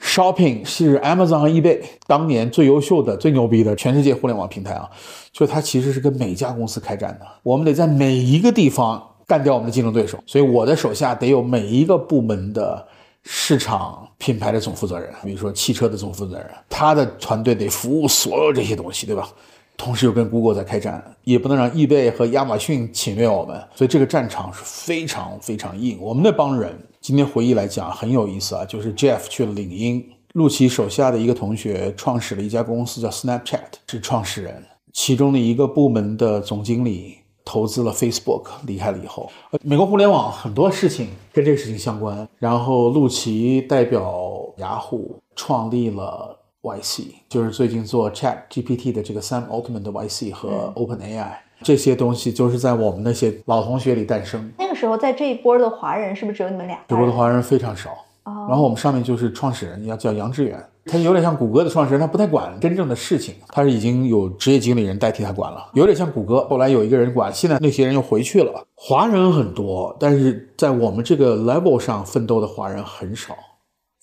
[0.00, 4.88] Shopping 是 Amazon 和 eBay，当年最优秀的、最牛逼的全世界互联网平台啊，
[5.32, 7.26] 就它其实是跟每家公司开战的。
[7.42, 12.86] 我们得在每一个地方干掉我们的竞争对手，所以我的手下得有每一个部门的。
[13.28, 19.28] 市场品牌的总负责人，比如说汽车的总负责人，他的团队得服务所有这些东西，对吧？
[19.76, 25.98] 同时又跟 Google 在开战，也不能让易贝和亚马逊侵略我们，所以这个战场是非常非常硬。
[26.00, 39.30] 我们那帮人今天回忆来讲很有意思啊，就是 Jeff 去了领英，陆琪手下的一个同学创始了一家公司叫 Snapchat，是创始人，其中的一个部门的总经理投资了 Facebook，离开了以后，
[39.62, 42.26] 美国互联网很多事情跟这个事情相关。
[42.38, 51.28] 然后陆琪代表雅虎创立了 YC，就是最近做 Chat GPT 的这个 Sam Altman 的 YC 和 OpenAI。
[51.62, 56.78] 这些东西就是在我们那些老同学里诞生，那个时候在这一波的华人是不是只有你们俩？
[56.88, 57.90] 这波的华人非常少。
[58.24, 68.66] 哦然后我们上面就是创始人，要叫杨致远，他有点像谷歌的创始人，他不太管真正的事情，他是已经有职业经理人代替他管了，有点像谷歌，后来有一个人管，现在那些人又回去了。
[68.74, 73.36] 华人很多，但是在我们这个 level 上奋斗的华人很少，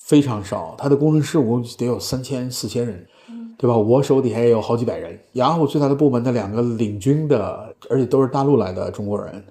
[0.03, 0.75] 非常少。
[0.77, 3.05] 他的工程师我估计得有三千四千人，
[3.57, 3.77] 对吧？
[3.77, 5.17] 我手底下也有好几百人。
[5.33, 9.43] 雅虎最大的部门的两个领军的，而且都是大陆来的中国人，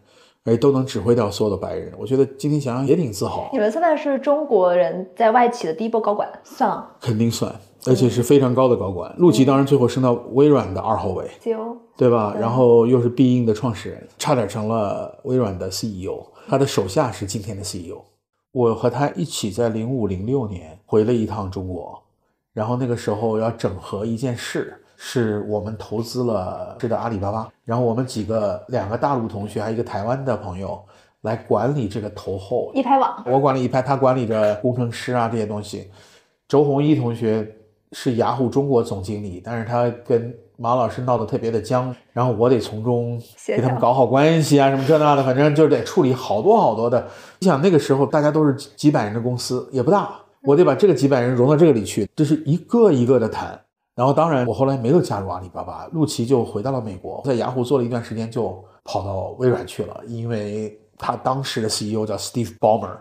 [0.45, 1.93] 而且都能指挥掉所有的白人。
[1.99, 3.49] 我觉得今天想想也挺自豪。
[3.53, 7.51] 你们算是中国人在外企的第一波高管，算吗肯定算，
[7.87, 9.15] 而且是非常高的高管。
[9.17, 12.35] 陆琪当然最后升到微软的二号位，？CEO 对吧？
[12.39, 16.27] 然后又是必应的创始人，差点成了微软的 CEO。
[16.49, 17.97] 他的手下是今天的 CEO。
[18.53, 22.03] 我和他一起在零五零六年回了一趟中国，
[22.53, 30.79] 然后那个时候要整合一件事，是我们投资了这个阿里巴巴，然后我们几个两个大陆同学还有一个台湾的朋友
[31.23, 35.91] 来管理这个投后，一拍网，我管理一拍，他管理着工程师啊这些东西。
[36.47, 37.57] 周鸿祎同学
[37.93, 47.05] 是雅虎中国总经理，但是他跟马老师闹得特别的僵，然后我得从中给他们搞好关系啊，什么这那的，反正就是得处理好多好多的。
[47.41, 50.09] 你想那个时候大家都是几百人的公司，也不大，
[50.45, 53.61] 我得把这个几百人融到这个里去，这是一个一个的谈。
[53.97, 62.97] 然后当然我后来没有加入阿里巴巴，陆琪就回到了美国，在雅虎做了一段时间，就跑到微软去了，因为他当时的 CEO 叫 Steve Ballmer。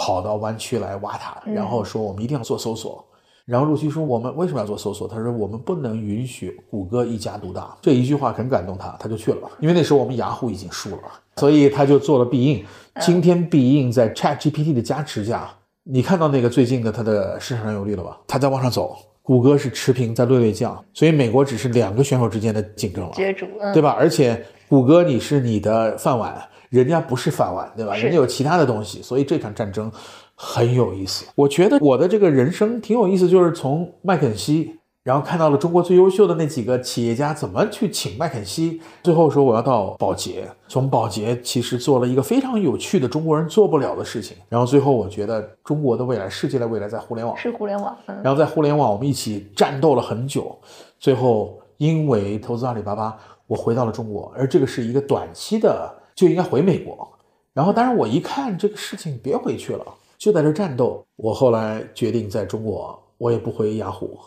[0.00, 3.04] 跑到湾区来挖他，然后说我们一定要做搜索。
[3.48, 5.08] 然后陆琪说我们为什么要做搜索？
[5.08, 7.74] 他说我们不能允许谷歌一家独大。
[7.80, 9.50] 这一句话很感动他，他就去了。
[9.58, 11.02] 因为那时候我们雅虎已经输了，
[11.36, 12.62] 所以他就做了必应。
[13.00, 15.50] 今天必应在 Chat GPT 的加持下，
[15.82, 18.18] 你看到那个最近的它的市场占有率了吧？
[18.26, 23.12] 它在往上走，谷歌是持平，在略略降，所以美国只是两个选手之间的竞争了。
[23.14, 23.96] 角逐，嗯，对吧？
[23.98, 26.36] 而且谷歌你是你的饭碗，
[26.68, 27.96] 人家不是饭碗，对吧？
[27.96, 29.90] 人家有其他的东西，所以这场战争
[30.40, 31.26] 很有意思。
[31.34, 47.36] 我觉得我的这个人生挺有意思，就是从麦肯锡，然后看到了中国最优秀的那几个企业家怎么去请麦肯锡，最后说我要到宝洁，从宝洁其实做了一个非常有趣的中国人做不了的事情，然后最后我觉得中国的未来，世界的未来在互联网。
[47.36, 50.56] 是互联网，嗯，然后在互联网我们一起战斗了很久，
[51.00, 57.08] 最后因为投资阿里巴巴，我回到了中国，而这个是一个短期的，就应该回美国。
[57.54, 59.84] 然后当然我一看这个事情别回去了，
[60.18, 61.04] 就在这战斗。
[61.16, 64.18] 我后来决定在中国，我也不回雅虎，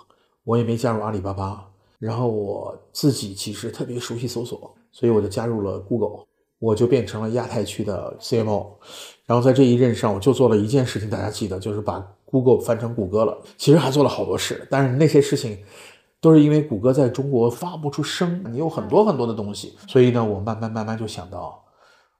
[0.43, 1.67] 我也没加入阿里巴巴。
[1.99, 6.25] 然后我自己其实特别熟悉搜索，所以我就加入了 Google，
[6.57, 8.65] 我就变成了亚太区的 CMO。
[9.25, 13.37] 然后在这一任上，我就做了一件事情，大家记得，就是把 Google 翻成谷歌了。
[13.55, 15.59] 其实还做了好多事，但是那些事情
[16.19, 21.63] 都是因为谷歌在中国发不出声，你有很多很多的东西，所以呢，我慢慢慢慢就想到，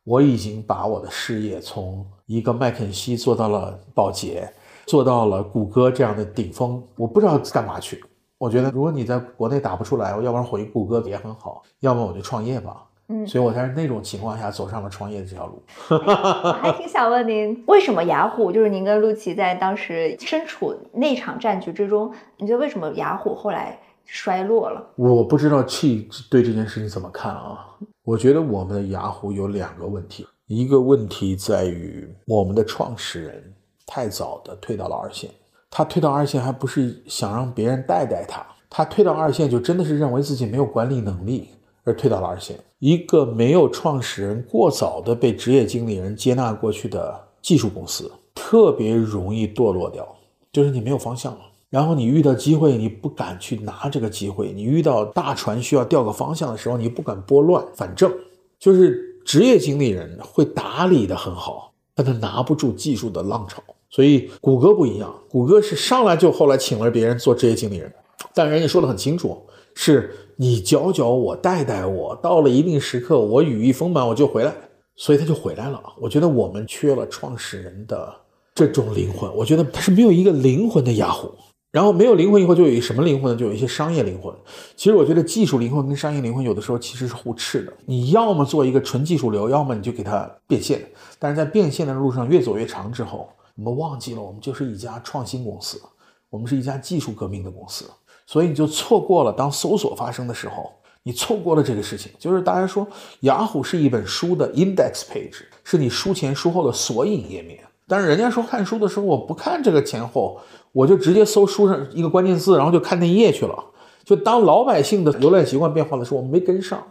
[0.03, 4.49] 我已经把我的事业从一个麦肯锡做到了宝洁，
[4.85, 8.01] 做到了谷歌这样的顶峰，我不知道干嘛去。
[8.37, 12.85] 我觉得如果你在国内打不出来，我要不然回谷歌也很好，要么我就创业吧。
[13.09, 15.61] 嗯所以我才是那种情况下走上了创业的这条路。
[15.89, 24.81] 我还挺想问您，为什么雅虎就是您跟陆琪在当时身处那场战局之中，你觉得为什么雅虎后来衰落了？
[24.95, 27.75] 我不知道 Chi 对这件事情怎么看啊？
[28.05, 33.53] 我觉得我们的雅虎有两个问题，一个问题在于我们的创始人
[33.87, 35.31] 太早的退到了二线，
[35.69, 41.47] 他退到二线还不是想让别人带带他，他退到二线就真的是认为自己没有管理能力
[41.85, 42.59] 而退到了二线。
[42.79, 50.05] 一个没有创始人过早的被职业经理人接纳过去的技术公司，特别容易堕落掉，
[50.51, 51.39] 就是你没有方向了。
[51.69, 58.11] 然后你遇到机会，你不敢去拿这个机会；你遇到大船需要调个方向的时候，你不敢拨乱反正。
[58.59, 63.63] 就是职业经理人会打理的很好，但他拿不住技术的浪潮。
[63.89, 67.89] 所以谷歌不一样，谷歌是上来就后来请了别人做职业经理人，
[68.33, 69.41] 但人家说的很清楚，
[69.73, 74.53] 是你教教我，带带我，到了一定时刻，我羽翼丰满，我就回来。
[74.97, 75.81] 所以他就回来了。
[76.01, 78.13] 我觉得我们缺了创始人的
[78.53, 81.31] 这种灵魂，我觉得他是没有一个灵魂的雅虎。
[81.71, 83.39] 然后没有灵魂以后，就有一什么灵魂呢？
[83.39, 84.33] 就有一些商业灵魂。
[84.75, 87.73] 其实我觉得技术灵魂跟商业灵魂有的时候其实是互斥的。
[87.85, 90.85] 你要么做一个纯技术流，要么你就给它变现。
[91.17, 95.81] 但是在变现的路上越走越长之后，我们忘记了我们就是一家创新公司，
[96.29, 97.85] 我们是一家技术革命的公司，
[98.25, 102.11] 所以你就错过了当搜索发生的时候，你错过了这个事情。
[102.19, 102.85] 就是大家说，
[103.21, 107.63] 雅虎是一本书的 index page，是你书前书后的索引页面。
[107.87, 110.39] 但是人家说看书的时候，我不看这个前后，
[110.73, 113.65] 我就直接搜书上一个关键字，然后就看那一页去了。
[114.03, 116.81] 就当老百姓的浏览习惯变化的时候，我们没跟上。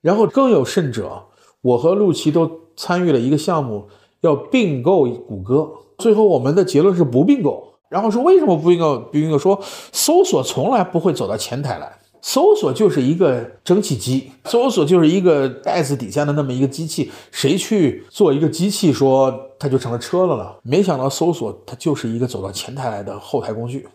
[0.00, 1.24] 然后更有甚者，
[1.60, 3.88] 我和陆琪都参与了一个项目，
[4.22, 5.70] 要并购谷歌。
[5.98, 7.74] 最后我们的结论是不并购。
[7.90, 8.98] 然后说为什么不并购？
[8.98, 9.60] 不并购说
[9.92, 17.10] 搜索从来不会走到前台来，搜索就是一个蒸汽机，搜索就是一个袋子底下的那么一个机器。
[17.30, 20.54] 谁去做一个机器，说它就成了车了呢？
[20.62, 23.88] 没想到搜索它就是一个走到前台来的后台工具。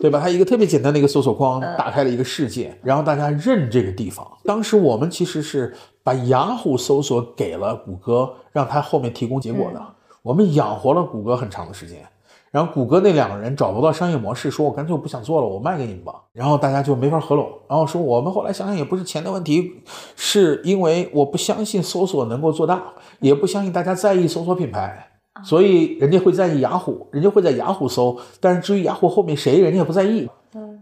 [0.00, 0.20] 对吧？
[0.20, 4.26] 它一个特别简单的一个搜索框，打开了一个世界，然后大家认这个地方。
[4.44, 9.80] 当时我们其实是把雅虎搜索给了谷歌，让它后面提供结果的。
[10.20, 12.06] 我们养活了谷歌很长的时间，
[12.54, 16.14] 然后谷歌那两个人找不到商业模式，说我干脆我不想做了，我卖给你们吧。
[16.32, 17.48] 然后大家就没法合拢。
[17.68, 19.72] 然后说我们后来想想也不是钱的问题，
[20.14, 22.80] 是因为我不相信搜索能够做大，
[23.18, 25.10] 也不相信大家在意搜索品牌。
[25.42, 30.28] 所以人家会在意雅虎，人家会在雅虎搜，但是至于雅虎后面谁，人家也不在意。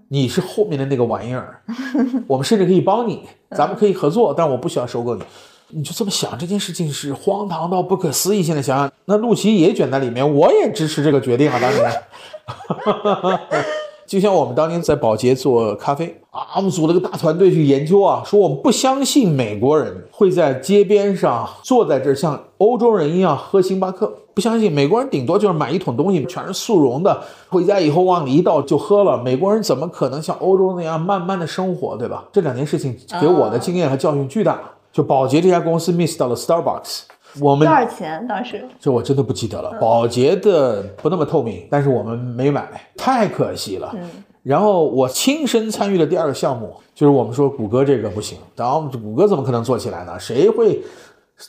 [0.09, 1.63] 你是后面的那个玩意儿，
[2.27, 3.23] 我们甚至可以帮你，
[3.57, 5.23] 咱们可以合作，但我不需要收购你。
[5.75, 8.43] 你就这么想，这件事情是荒唐到不可思议。
[8.43, 11.93] 现在想想，那陆琪也卷在里面，我也支持这个决定啊，当年。
[14.07, 29.17] 就像我们当年在宝洁做咖啡啊，我们组了个大团队去研究啊，说我们不相信美国人会在街边上坐在这儿像欧洲人一样喝星巴克，不相信美国人顶多就是买一桶东西，全是速溶的，回家以后往里一倒就喝了。
[29.17, 32.25] 美国人怎么可能像欧洲那样慢慢的生活，对吧？
[32.31, 34.61] 这两件事情给我的经验和教训巨大。
[34.92, 37.02] 就宝洁这家公司 miss 到了 Starbucks。
[37.40, 38.62] 我们多少钱当时？
[38.78, 39.72] 这我真的不记得了。
[39.81, 43.90] 宝洁的不那么透明，但是我们没买，太可惜了。
[43.94, 44.09] 嗯。
[44.42, 50.18] 然后我亲身参与的第二个项目，就是我们说谷歌这个不行，然后谷歌怎么可能做起来呢？
[50.18, 50.83] 谁会？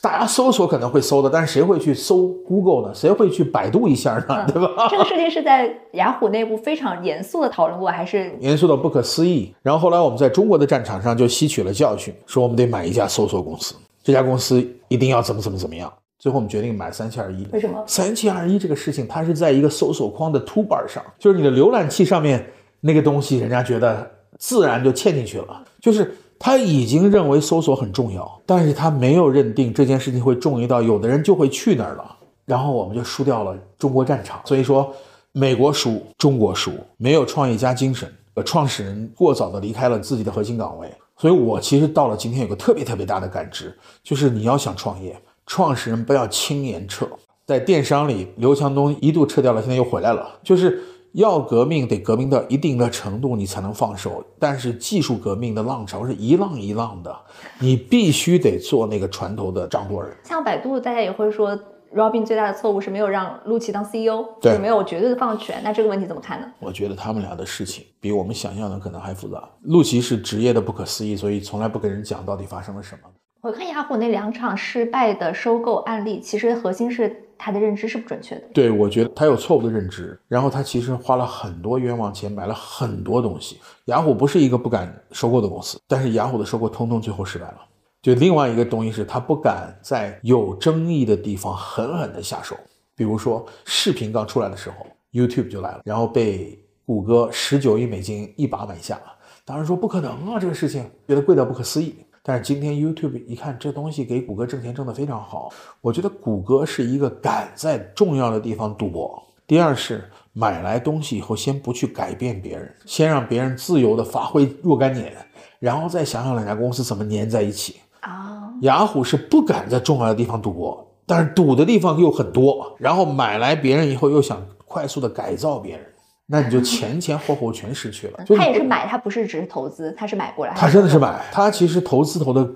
[0.02, 2.94] 大家搜索可能会搜的，但是谁会去搜 Google 呢？
[2.94, 4.46] 谁会去百度一下呢？
[4.52, 4.88] 对吧？
[4.90, 9.54] 这个事情是在雅虎内部非常严肃的讨论过，还是 严肃的不可思议？
[9.62, 13.74] 然后后来我们在中国的战场上就吸取了教训，说我们得买一家搜索公司。
[14.02, 15.92] 这家公司一定要怎么怎么怎么样？
[16.18, 17.46] 最后我们决定买三七二一。
[17.52, 17.82] 为什么？
[17.86, 22.44] 三七二一这个事情，它是在一个搜索框的 to bar 上，就是你的浏览器上面
[22.80, 25.62] 那个东西，人家觉得自然就嵌进去了。
[25.80, 32.16] 就是他已经认为搜索很重要，但是他没有认定这件事情会重要到有的人就会去那儿了。
[32.44, 34.40] 然后我们就输掉了中国战场。
[34.44, 34.92] 所以说，
[35.32, 38.12] 美国输，中国输，没有创业家精神，
[38.44, 40.86] 创始人过早的离开了自己的核心岗位。
[41.16, 45.16] 所以，我其实到了今天有个特别特别大的感知，就是你要想创业，
[45.46, 47.08] 创始人不要轻言撤。
[47.46, 50.38] 在电商里，刘强东一度撤掉了，现在又回来了。
[50.42, 50.82] 就是
[51.14, 54.24] 要革命，得革命到一定的程度，你才能放手。
[54.38, 57.16] 但是技术革命的浪潮是一浪一浪的，
[57.58, 60.14] 你必须得做那个船头的掌舵人。
[60.24, 61.58] 像百度，大家也会说。
[61.94, 65.60] Robin 最大的错误是没有让陆琪当 CEO，对，没有绝对的放权。
[65.62, 66.52] 那这个问题怎么看呢？
[66.58, 69.48] 我觉得他们俩的事情比我们想象的可能还复杂。
[69.62, 73.08] 陆琪是职业的不可思议，所以从来不跟人讲到底发生了什么。
[73.44, 78.42] 我看雅虎那两场失败的收购案例，其实核心是他的认知是不准确的。
[78.54, 83.60] 对，我觉得他有错误的认知，然后他其实花了很多冤枉钱，买了很多东西。
[83.84, 87.58] 雅虎不是一个不敢收购的公司，但是雅虎的收购通通最后失败了。
[88.00, 92.56] 就另外一个东西是，他不敢在有争议的地方狠狠的下手。
[92.96, 98.98] 比如说，视频刚出来的时候，YouTube 就来了，然后被谷歌十九亿美金一把买下。
[99.44, 101.94] 当然说不可能啊，这个事情觉得贵到不可思议。
[102.26, 105.52] 但是今天 YouTube 一看，这东西给谷歌挣钱挣得非常好。
[105.82, 109.22] 我觉得谷歌是一个敢在重要的地方赌博。
[109.46, 115.14] 第二是买来东西以后，先不去改变别人，先让别人自由的发挥若干年，
[115.58, 117.76] 然后再想想两家公司怎么粘在一起。
[118.00, 125.84] 啊，雅虎是不敢在重要的地方赌博，但是赌的地方又很多，然后买来别人以后又想快速的改造别人，
[126.26, 128.24] 那你就前前后后全失去了。
[128.36, 130.54] 他也是买，他不是只是投资，他是买过来。
[130.54, 132.48] 他真的是买，他其实投资投的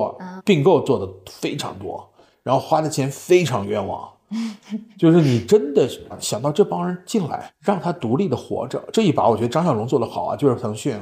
[0.44, 2.08] 并购做的非常多，
[2.42, 4.08] 然后花的钱非常冤枉。
[4.98, 5.88] 就是你真的
[6.20, 10.94] 想到这帮人进来，让他独立的活着，这一把我觉得张小龙做的好啊，就是腾讯。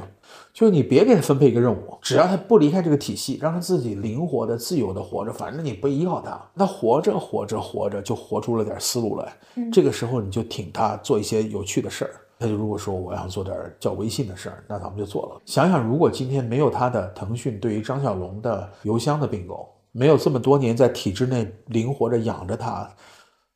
[0.53, 9.33] 就是你别给他分配一个任务，只要他不离开这个体系，让他自己灵活的、自由的活着，反正你不依靠他，那活着活着活着就活出了点思路来。
[9.71, 12.11] 这个时候你就挺他做一些有趣的事儿。
[12.39, 15.41] 他就如果说我想做点叫微信的事儿，那咱们就做了。
[15.45, 22.89] 想想如果今天没有他的腾讯对于张小龙的邮箱的并购，没有这么多年在体制内灵活着养着他，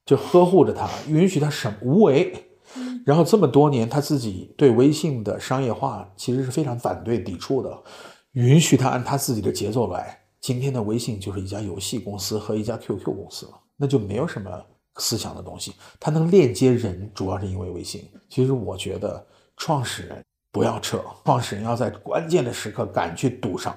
[0.06, 2.34] 就呵护着他，允许他什无为。
[3.06, 7.78] 然后这么多年，他自己对微信的商业化其实是非常反对、抵触的，
[8.34, 10.18] 允许他按他自己的节奏来。
[10.40, 14.50] 今天的微信就是一家游戏公司和一家 QQ 公司了，那就没有什么
[14.98, 15.74] 思想的东西。
[16.00, 18.10] 它能链接人，主要是因为微信。
[18.30, 19.26] 其实我觉得
[19.58, 23.76] 创始人不要撤，创始人要在关键的时刻敢去赌上，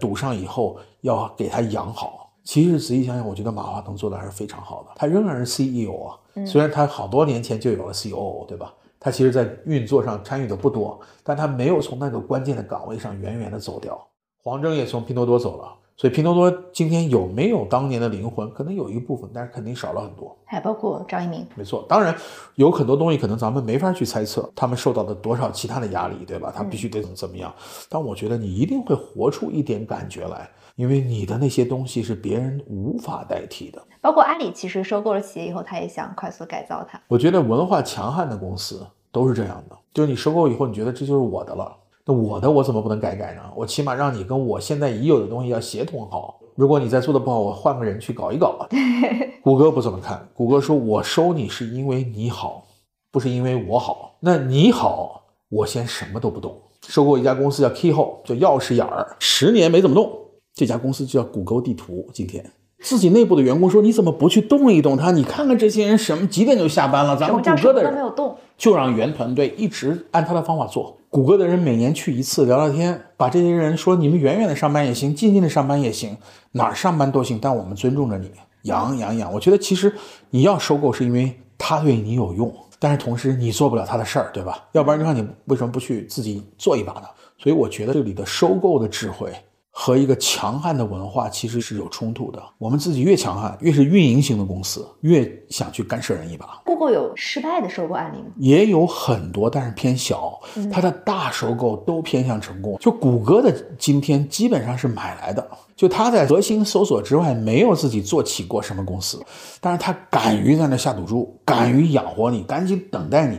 [0.00, 2.32] 赌上以后要给他养好。
[2.44, 4.90] 其实仔细想想，我觉得马化腾做的还是非常好的。
[4.94, 8.72] 他仍然是 CEO 啊，虽然他好多年前就有了 COO，对吧？
[8.98, 14.00] 他其实在运作上参与的不多，但他没有从那个关键的岗位上远远的走掉。
[14.42, 15.76] 黄峥也从拼多多走了。
[15.98, 18.50] 所以拼多多今天有没有当年的灵魂？
[18.50, 20.36] 可能有一部分，但是肯定少了很多。
[20.44, 21.86] 还包括张一鸣，没错。
[21.88, 22.14] 当然，
[22.56, 26.52] 有很多东西可能咱们没法去猜测，他们受到的多少其他的压力，对吧？
[26.54, 27.50] 他必须得怎么怎么样。
[27.88, 33.82] 但我觉得你一定会活出一点感觉来，因为你的那些东西是别人无法代替的。
[34.02, 37.00] 包括阿里，其实收购了企业以后，他也想快速改造它。
[37.08, 41.74] 我觉得文化强悍的公司都是这样的，就是你收购以后，你觉得这就是我的了。
[42.08, 43.42] 那我的我怎么不能改改呢？
[43.56, 46.38] 我起码让你跟我现在已有的东西要协同好。
[46.54, 48.66] 如果你再做的不好，我换个人去搞一搞。
[49.42, 52.64] 谷歌不怎么看，谷歌说我收你是因为你好，
[53.10, 54.16] 不是因为我好。
[54.20, 56.56] 那你好，我先什么都不动。
[56.86, 60.10] 收购一家公司叫 Keyhole，叫钥匙眼儿，十年没怎么动。
[60.54, 62.08] 这家公司就叫谷歌地图。
[62.14, 65.10] 今天自己内部的员工说，你怎么不去动一动它？
[65.10, 67.16] 你看看这些人什么几点就下班了？
[67.16, 70.96] 咱们谷歌的人都没有动，就让原团队一直按他的方法做。
[71.08, 76.16] 谷歌的人每年去一次聊聊天，把这些人说你们远远的上班也行，近近的上班也行，
[76.52, 78.30] 哪儿上班都行，但我们尊重着你，
[78.62, 79.32] 养养养。
[79.32, 79.94] 我觉得其实
[80.30, 84.64] 你要收购是因为他对你有用，但是同时你做不了他的事儿，对吧？
[84.72, 87.06] 要不然你看你为什么不去自己做一把呢？
[87.38, 89.32] 所以我觉得这里的收购的智慧。
[89.78, 92.42] 和一个强悍的文化其实是有冲突的。
[92.56, 96.62] 我们自己越强悍，越是运营型的公司，越想去干涉人一把。
[96.64, 98.28] Google 有失败的收购案例吗？
[98.38, 100.40] 也有很多，但是偏小。
[100.72, 102.78] 它的大收购都偏向成功。
[102.80, 105.46] 就谷歌的今天基本上是买来的。
[105.76, 109.22] 就它在核心搜索之外没有自己做起过什么公司，
[109.60, 113.38] 但是它敢于在那下赌注，敢于养活你，赶紧等待你。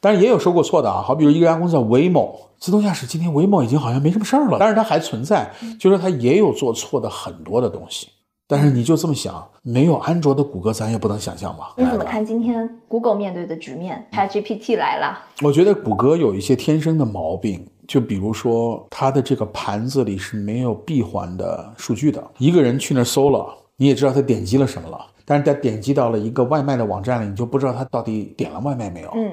[0.00, 2.30] 但是也有收过错的啊，好比如一家公司叫 Waymo。
[2.58, 8.08] 自动驾驶今天维某已经好像没什么事儿了，但是它还存在，就是它也有做错的很多的东西。
[8.48, 11.74] 但是你就这么想，没有安卓的谷歌，咱也不能想象吧？
[11.76, 22.20] 你怎么看今天 Google 面对的局面？ChatGPT 来了，我觉得谷歌有一些天生的毛病，就比如说它的这个盘子里是没有闭环的数据的。
[22.38, 23.46] 一个人去那搜了，
[23.76, 29.12] 你也知道他点击了什么了，但是他点击到了一个外卖的网站里，你就不知道他到底点了外卖没有。
[29.14, 29.30] 嗯。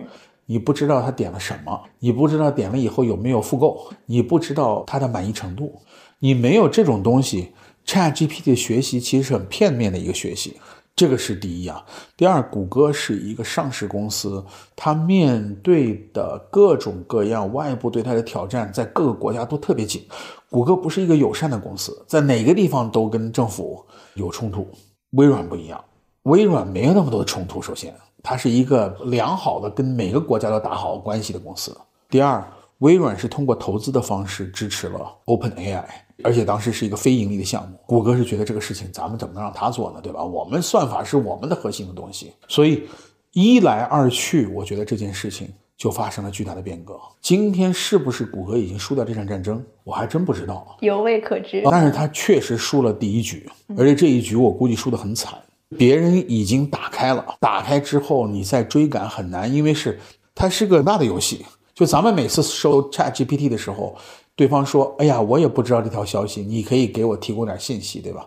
[0.47, 5.81] 你不知道他点了什么，你不知道点了以后有没有复购，你不知道他的满意程度，
[6.19, 7.51] 你没有这种东西
[7.85, 10.57] ，ChatGPT 的学习其实很片面的一个学习，
[10.95, 11.83] 这个是第一啊。
[12.15, 20.05] 第二，谷歌是一个上市公司，它面对的各种各样外部对它的挑战，在各个国家都特别紧。
[20.51, 23.83] 谷歌不是一个友善的公司，在哪个地方都跟政府
[24.13, 24.67] 有冲突。
[25.11, 25.83] 微软不一样，
[26.23, 27.59] 微软没有那么多的冲突。
[27.61, 27.93] 首先。
[28.25, 31.77] 它是一个良好的跟每个国家都打好关系的公司。
[32.09, 32.43] 第二，
[32.79, 35.83] 微软是通过投资的方式支持了 OpenAI，
[36.23, 37.77] 而且当时是一个非盈利的项目。
[37.85, 39.99] 谷歌是觉得这个事情咱们怎么能让他做呢？
[40.01, 40.23] 对吧？
[40.23, 42.87] 我们算法是我们的核心的东西，所以
[43.33, 46.99] 一来二去，我觉得这件事情就发生了巨大的变革。
[47.21, 49.63] 今天是不是谷歌已经输掉这场战争？
[49.83, 51.61] 我还真不知道，犹未可知。
[51.69, 53.47] 但是他确实输了第一局，
[53.77, 55.37] 而且这一局我估计输得很惨。
[55.77, 59.99] 别人已经打开了，打开之后你再追赶很难，因为是
[60.33, 61.45] 它是个大的游戏。
[61.73, 63.95] 就咱们每次收 Chat GPT 的时候，
[64.35, 68.25] 对方说：“哎呀，我也不知道这条消息，你可以给我提供点信息，对吧？”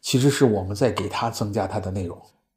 [0.00, 2.16] 其实是我们在给他增加他的内容，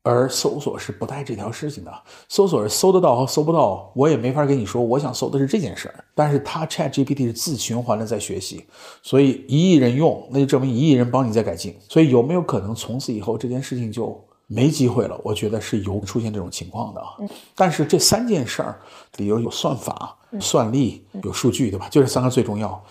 [0.10, 1.94] 而搜索是不带这条事情的。
[2.28, 6.04] 搜索是搜得到和搜不到，我也没法跟你说，我想搜的是这件事儿。
[6.16, 8.66] 但是它 Chat GPT 是自循环的在学习，
[9.04, 11.76] 所以一亿人用，那就证明一亿人帮你在改进。
[11.88, 14.20] 所以有没有可能从此以后这件事情就？
[14.52, 17.10] 没机会了，我觉得是有出现这种情况的啊。
[17.54, 18.80] 但是这三件事儿
[19.18, 21.88] 里头有算法、算力、有数据，对吧？
[21.88, 22.84] 就这三个最重要。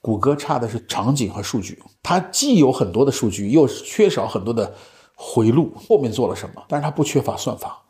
[0.00, 4.74] 谷歌差的是场景和数据，它既有很多的数据，又缺少很多的
[5.14, 5.72] 回路。
[5.88, 6.62] 后面做了什么？
[6.68, 7.82] 但是它不缺乏算法，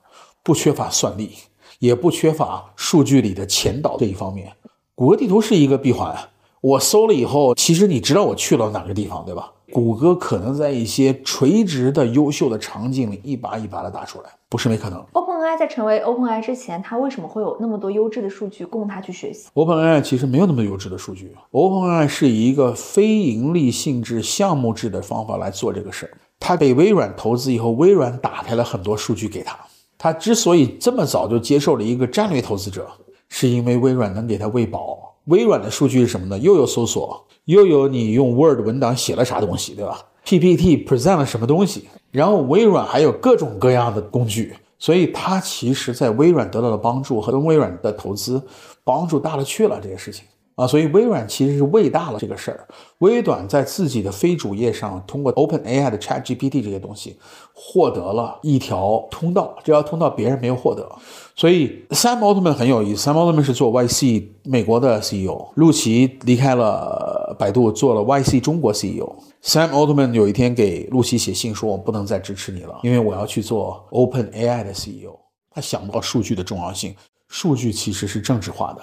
[0.43, 1.31] 不缺乏算力，
[1.79, 4.53] 也不缺乏数据里的前导这一方面。
[4.95, 6.17] 谷歌地图是一个闭环，
[6.61, 9.51] 我搜了以后，其实你知道我去了哪个地方，对吧？
[9.73, 15.05] 谷歌可能在一些垂直的优秀的场景里一把一把的打出来，不是没可能。
[15.15, 26.13] OpenAI 在成为 OpenAI 之前，它为什么会有那么多优质的数据供它去学习？OpenAI 其实没有那么优质的数据，OpenAI 是以一个非盈利性质、项目制的方法来做这个事儿。
[26.47, 29.59] 他被微软投资以后，微软打开了很多数据给他。
[29.97, 32.87] 他之所以这么早就接受了一个战略投资者，
[33.31, 35.15] 是因为微软能给他喂饱。
[35.29, 36.39] 微软的数据是什么呢？
[36.39, 41.89] 又有搜索，又有你用 Word 文档写了啥东西，对吧？PPT present 了什么东西？
[42.11, 48.43] 然后微软还有各种各样的工具，所以他其实在微软得到的帮助和跟微软的投资
[48.85, 50.27] 帮助大了去了这些事情。
[50.57, 52.69] 啊，所以微软其实是喂大了这个事儿。
[52.99, 57.19] 微软在自己的非主页上，通过 OpenAI 的 ChatGPT 这些东西，
[57.53, 60.89] 获得了一条通道，这条通道别人没有获得。
[61.35, 69.13] 所以 Sam Altman 很有意思，Sam Altman 是做 YC 美国的 CEO，陆琪离开了百度，做了 YC 中国 CEO。
[69.43, 75.19] Sam Altman 有一天给陆琪写信说：“我不能再支持你了，因为我要去做 OpenAI 的 CEO。”
[75.51, 76.95] 他想不到数据的重要性，
[77.29, 78.83] 数据其实是政治化的。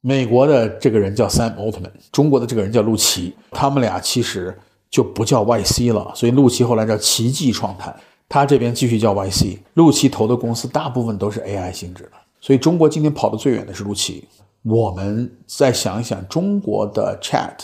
[0.00, 4.56] 美国的这个人叫 Sam Altman，中国的这个人叫陆琪，他们俩其实
[4.90, 7.94] 就不叫 YC 了，所以陆琪后来叫奇迹创谈，
[8.28, 9.58] 他这边继续叫 YC。
[9.74, 14.24] 陆琪投的公司大部分都是 AI 性质的，所以中国今天跑得最远的是陆琪。
[14.62, 17.54] 我们再想一想中国的 Chat。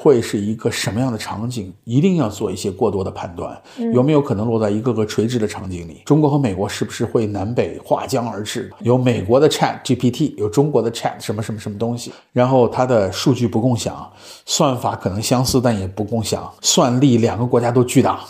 [0.00, 1.74] 会是一个什么样的场景？
[1.82, 3.60] 一定要做一些过多的判断，
[3.92, 6.02] 有没有可能落在一个个垂直的场景里？
[6.04, 8.72] 中国和美国是不是会南北划江而治？
[8.78, 12.12] 有美国的 Chat GPT，有中国的 Chat 什么什么什么东西？
[12.32, 14.08] 然后它的数据不共享，
[14.46, 18.20] 算法可能相似，但也不共享，算力两个国家都巨大。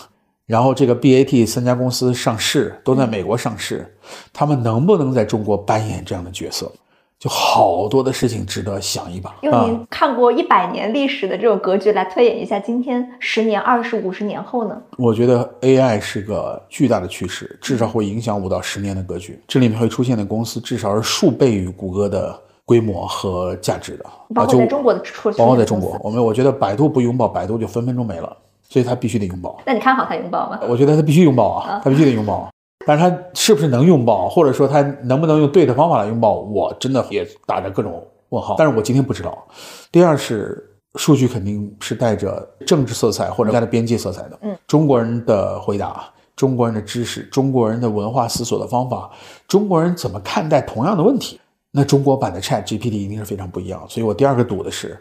[0.46, 3.94] 然后这个 BAT 三家公司上市都在美国上市，
[4.32, 6.72] 他们能不能在中国扮演这样的角色？
[7.18, 9.34] 就好多的事情值得想一把。
[9.42, 14.80] 用您看过一百年历史的这种格局来推演一下，今天十年、二十五十年后呢？
[14.96, 19.40] 我觉得 AI 是个巨大的趋势，至少会影响五到十年的格局。
[19.48, 24.04] 这里面会出现的公司至少是数倍于谷歌的规模和价值的。
[24.32, 28.36] 包括在中国的出，包括在中国，我们我觉得百度不拥抱，百度就分分钟没了，
[28.68, 29.58] 所以它必须得拥抱。
[29.66, 30.60] 那你看好它拥抱吗？
[30.68, 32.48] 我觉得它必须拥抱啊，它必须得拥抱。
[32.88, 38.54] 但是它是不是能拥抱，或者说它能不能用对的方法来拥抱，我真的也打着各种问号。
[38.56, 39.46] 但是我今天不知道。
[39.92, 44.38] 第二是数据肯定是带着政治色彩或者带着边界色彩的。
[44.40, 49.10] 嗯，中国人的回答，中国人的知识，中国人的文化思索的方法，
[49.46, 51.38] 中国人怎么看待同样的问题，
[51.70, 53.84] 那中国版的 Chat GPT 一定是非常不一样。
[53.86, 54.98] 所以我第二个赌的是。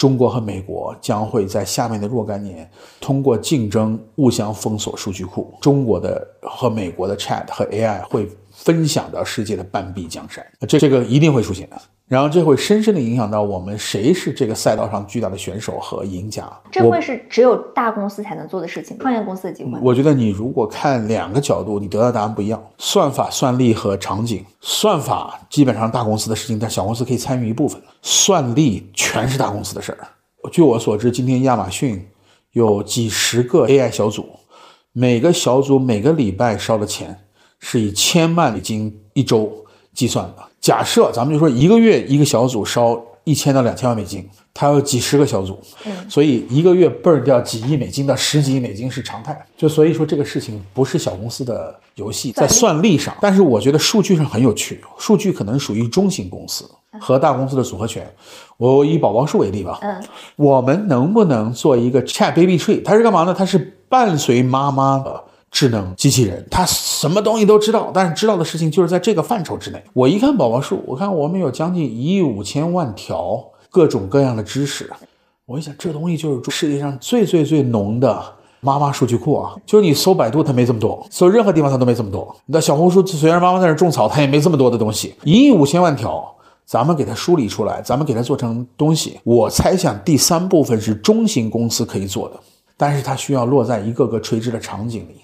[0.00, 2.66] 中国和美国将会在下面的若干年
[3.02, 5.52] 通过竞争互相封锁数据库。
[5.60, 11.78] 中国的和美国的 Chat 和 AI 会分享到世界的半壁江山，这这个一定会出现的。
[12.10, 16.44] 然后这会深深的影响到我们谁是这个赛道上巨大的选手和赢家。
[16.68, 19.78] 这会是只有大公司才能做的事情，创业公司的机会。
[19.80, 22.60] 我觉得你如果看两个角度，你得到答案不一样。
[22.78, 27.80] 算法、算力和场景，算法基本上大公司的事情，但小公司可以参与一部分。
[28.02, 29.98] 算力全是大公司的事儿。
[30.50, 32.04] 据我所知，今天亚马逊
[32.50, 34.26] 有几十个 AI 小组，
[34.90, 37.16] 每个小组每个礼拜烧的钱
[37.60, 40.49] 是以千万美金一周计算的。
[40.70, 45.58] 假设咱们就说一个月一个小组烧一千到两千万美金，它有几十个小组，
[46.08, 49.36] 所以一个月 burn 掉几亿美金到十几亿美金是常态。
[49.56, 56.64] 就所以说这个事情不是小公司的游戏，在算力上，但是我觉得数据上很有趣，数据可能属于中型公司
[57.00, 58.08] 和大公司的组合拳。
[58.56, 60.00] 我以宝宝树为例吧，嗯，
[60.36, 62.80] 我们能不能做一个 Chat Baby Tree？
[62.84, 63.34] 它是干嘛呢？
[63.36, 63.58] 它是
[63.88, 65.24] 伴随妈妈的。
[65.50, 69.82] 智能机器人，它什么东西都知道，但是知道的事情就是在这个范畴之内。
[69.92, 74.90] 我一看宝宝树，我看我们有将近一亿五千万条各种各样的知识，
[75.46, 78.22] 我一想，这东西就是世界上最最最浓的
[78.60, 79.54] 妈妈数据库啊！
[79.66, 82.36] 就是你搜百度，它没这么多；搜任何地方，它都没这么多。
[82.46, 85.14] 你到小红书，虽然妈妈在那种草，它也没这么多的东西。
[85.24, 86.32] 一亿五千万条，
[86.64, 89.18] 咱们给它梳理出来，咱们给它做成东西。
[89.24, 92.38] 我猜想第三部分是中型公司可以做的，
[92.76, 95.22] 但是它需要落在一个个垂直的场景里。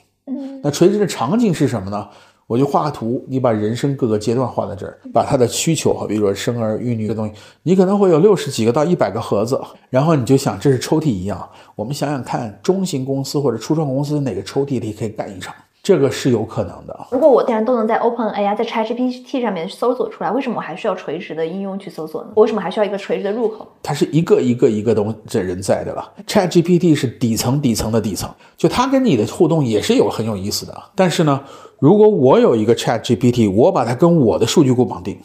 [0.63, 2.09] 那垂直的场景是什么呢？
[2.49, 9.61] 我就画个图，你把人生各个阶段画在这儿，把他的需求，好比如说生儿育女的东西，你可能会有六十几个到一百个盒子，
[9.91, 11.49] 然后你就想这是抽屉一样。
[11.75, 15.53] 我们想想看，中型公司或者初创公司哪个抽屉里可以干一场？
[15.87, 17.07] 这个是有可能的。
[17.13, 22.31] 如果我既然都能在 Open AI、在 ChatGPT 上面搜索出来，为什么我还需要垂直的应用去搜索呢？
[22.35, 23.65] 我为什么还需要一个垂直的入口？
[23.85, 30.77] 它是一个一个一个东这人在的了？ChatGPT 是底层底层的底层，就它跟你的互动也是有很有意思的。
[30.97, 31.41] 但是呢，
[31.79, 35.17] 如果我有一个 ChatGPT，我把它跟我的数据库绑定，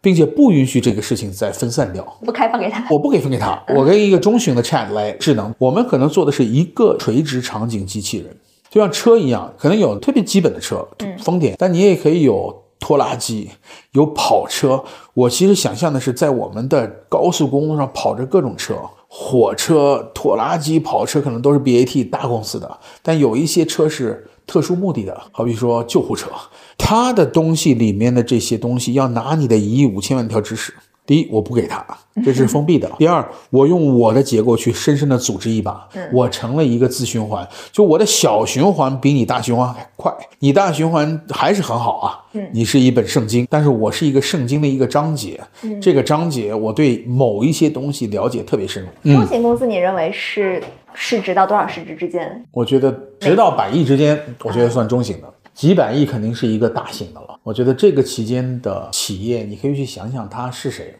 [0.00, 8.36] 并且不允许这个事情再分散掉，不开放给他，我不给分给他，我跟一个中型的 Chat 来智能，我们可能做的是一个垂直场景机器人。
[8.70, 10.86] 就像车一样，可能有特别基本的车，
[11.18, 13.50] 丰田，但你也可以有拖拉机，
[13.92, 14.84] 有跑车。
[15.14, 18.76] 我其实想象的是，在我们的高速公路上跑着各种车，
[19.08, 26.30] 火车、拖拉机、跑车，可能都是 BAT 大公司的，但有一些车是特殊目的的，好比说救护车，
[26.76, 30.74] 它的东西里面的这些东西要拿你的一亿五千万条知识。
[31.08, 31.82] 第一，我不给他，
[32.22, 32.86] 这是封闭的。
[32.98, 37.48] 第二，我用我的结构去深深的组织一把，我成了一个自循环。
[37.72, 42.20] 就我的小循环比你大循环还快，你大循环还是很好啊。
[42.52, 45.40] 你是一本圣经，但是我是一个圣经的一个章节。
[45.80, 49.14] 这个章节我对某一些东西了解特别深入。
[49.14, 52.44] 中型公司，你认为是市值到多少市值之间？
[52.52, 55.34] 我觉得直到百亿之间，我觉得算中型的。
[55.58, 57.36] 几百亿肯定是一个大型的了。
[57.42, 60.94] 我觉得这个期间的企业，你可以去想想它是谁。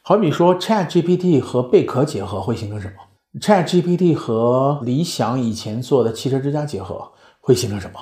[0.00, 2.94] 好比说，Chat GPT 和贝壳结合会形成什么
[3.38, 7.06] ？Chat GPT 和理想以前做的汽车之家结合
[7.38, 8.00] 会形成什么？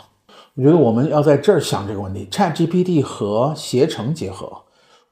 [0.55, 2.29] 我觉得我们要在这儿想这个问题。
[2.31, 4.49] Chat GPT 和携程结合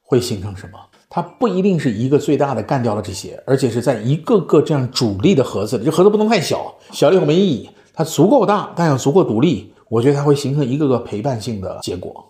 [0.01, 0.79] 会形成什么？
[1.09, 7.69] 它不一定是一个最大的干掉了这些，而且是在一个个这样主力的盒子里，这盒子不能太小，小了以后没意义。
[7.93, 9.73] 它足够大，但要足够独立。
[9.89, 12.25] 我觉得它会形成一个个陪伴性的结果，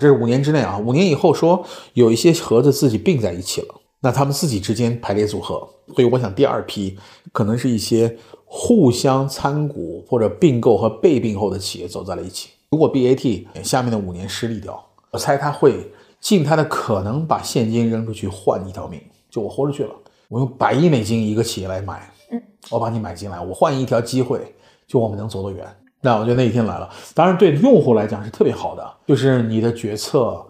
[0.00, 0.78] 这是五年之内啊。
[0.78, 5.68] 五年以后说有一些盒子自己并在一起了，那他们自己之间排列组合。
[5.94, 6.98] 所以我想第二批
[7.32, 12.50] 可能是一些互相参股或者并购和被并购的企业走在了一起。
[12.70, 15.88] 如果 BAT 下面的五年失利掉，我猜他会
[16.20, 19.00] 尽他的可能把现金扔出去换一条命，
[19.30, 19.90] 就我豁出去了，
[20.28, 24.52] 我用百亿美金一个企业来买，嗯，我把你买进来，我换一条机会，
[24.88, 25.64] 就我们能走得远。
[26.06, 30.40] 那我觉得那一天来了，当然对用户来讲是特别好的，就是你的决策、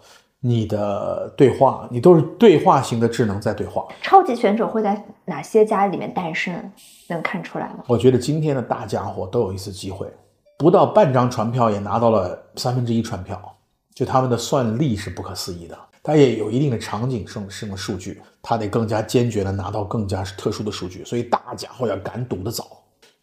[0.41, 3.87] 你的对话，你都是对话型的智能在对话。
[4.03, 6.53] 超级选手会在哪些家里面诞生？
[7.09, 7.85] 能看出来吗？
[7.87, 10.07] 我觉得今天的大家伙都有一次机会，
[10.59, 13.41] 不到半张船票也拿到了三分之一船票，
[13.95, 15.79] 就他们的算力是不可思议的。
[16.03, 22.65] 他也有一定的场景性什么数据，他得更加坚决的拿到更加特殊的数据，所以大家伙要敢赌得早。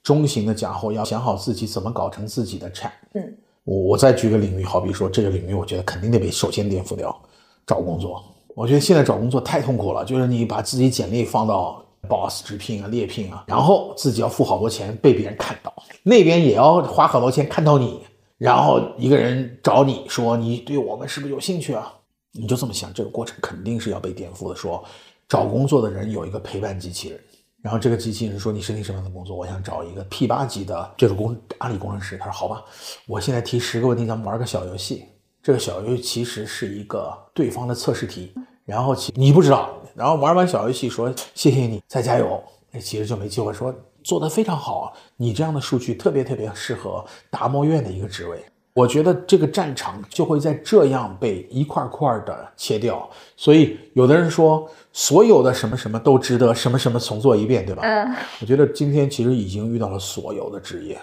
[0.03, 2.91] 中型的家伙要想好自己怎么搞成自己的 chat。
[3.13, 7.17] 嗯，我我再举个领域，好比说这个领域，我觉得肯定得被首先颠覆掉，
[7.65, 8.21] 找工作。
[8.55, 15.73] 我觉得现在找工作太痛苦了，就是你把自己简历放到 boss 直聘啊、猎聘啊，然后自己要付好多钱被别人看到，
[16.03, 18.01] 那边也要花好多钱看到你，
[18.37, 21.93] 然后一个人找你说你对我们是不是有兴趣啊？
[22.33, 24.55] 你就这么想，这个过程肯定是要被颠覆的。
[24.55, 24.83] 说
[25.29, 27.19] 找工作的人有一个陪伴机器人。
[27.63, 29.37] 然后这个机器人说：“你申请什么样的工作？
[29.37, 32.61] 我想找一个 P 八级的这种工阿里工程师。”他说：“好吧，
[33.07, 35.05] 我现在提十个问题，咱们玩个小游戏。
[35.41, 38.33] 这个小游戏其实是一个对方的测试题，
[38.65, 42.43] 然后其你不知道，然后玩完小游戏说谢谢你，再加油。
[42.69, 48.43] 那其实就没机会说做得非常好，你这样的数据特别特别适合达摩院的一个职位。”
[48.75, 53.07] 我觉得这个战场就会在这样被一块块的切掉，
[53.37, 57.81] 所以有的人说所有的什么什么都值得什么什么重做一遍，对吧？
[57.83, 60.97] 嗯，我觉得今天其实已经遇到了所有的职业，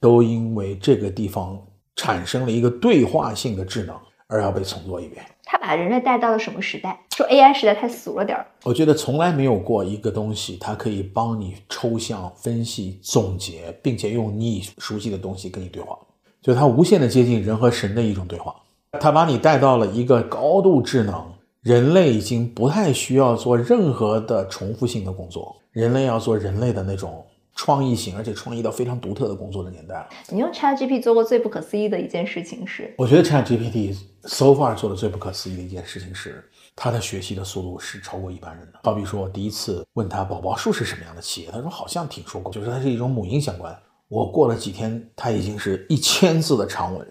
[0.00, 1.62] 都因为这个地方
[1.94, 3.94] 产生了一个对话性的智能
[4.26, 5.24] 而要被重做一遍。
[5.44, 6.98] 他把人类带到了什么时代？
[7.14, 8.44] 说 AI 时代太俗了点儿。
[8.64, 15.96] 我觉得从来没有过一个东西，它可以帮你抽象分析、总结，并且用你熟悉的东西跟你对话。
[16.42, 18.56] 就它无限的接近人和神的一种对话，
[18.98, 21.24] 它把你带到了一个高度智能，
[21.66, 30.08] 人类已经不太需要做任何的重复性的工作，人类要做人类的那种创意型，而且创意到非常独特的工作的年代了。
[30.28, 32.94] 你用 ChatGPT 做过最不可思议的一件事情是？
[32.96, 38.78] 我觉得 ChatGPT so far 做的最不可思议的一件事情是，它的学习的速度是超过一般人的。
[38.84, 43.76] 好比说，我第一次问他宝宝树是什么样的企业，他说好像听说过，就是它是一种母婴相关。
[44.06, 47.04] 我过了几天，他已经是一千字的长文，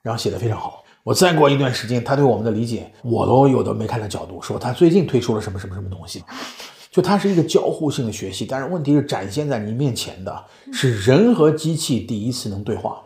[0.00, 0.82] 然后写的非常好。
[1.04, 6.22] 我再过一段时间，他对我们的理解，我都有的没看的角度，说他最近推出了什么什么什么东西，
[6.90, 8.44] 就它是一个交互性的学习。
[8.44, 13.00] 但是问题是，展现在你面前的是人和机器第一次能对话，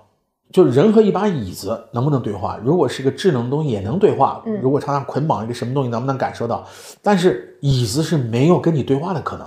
[0.50, 2.58] 就人和一把椅子能不能对话？
[2.64, 6.66] 如果是个智能东西也能对话，如果常常捆绑一个什么东西，能不能感受到？
[7.02, 9.46] 但是椅子是没有跟你对话的可能。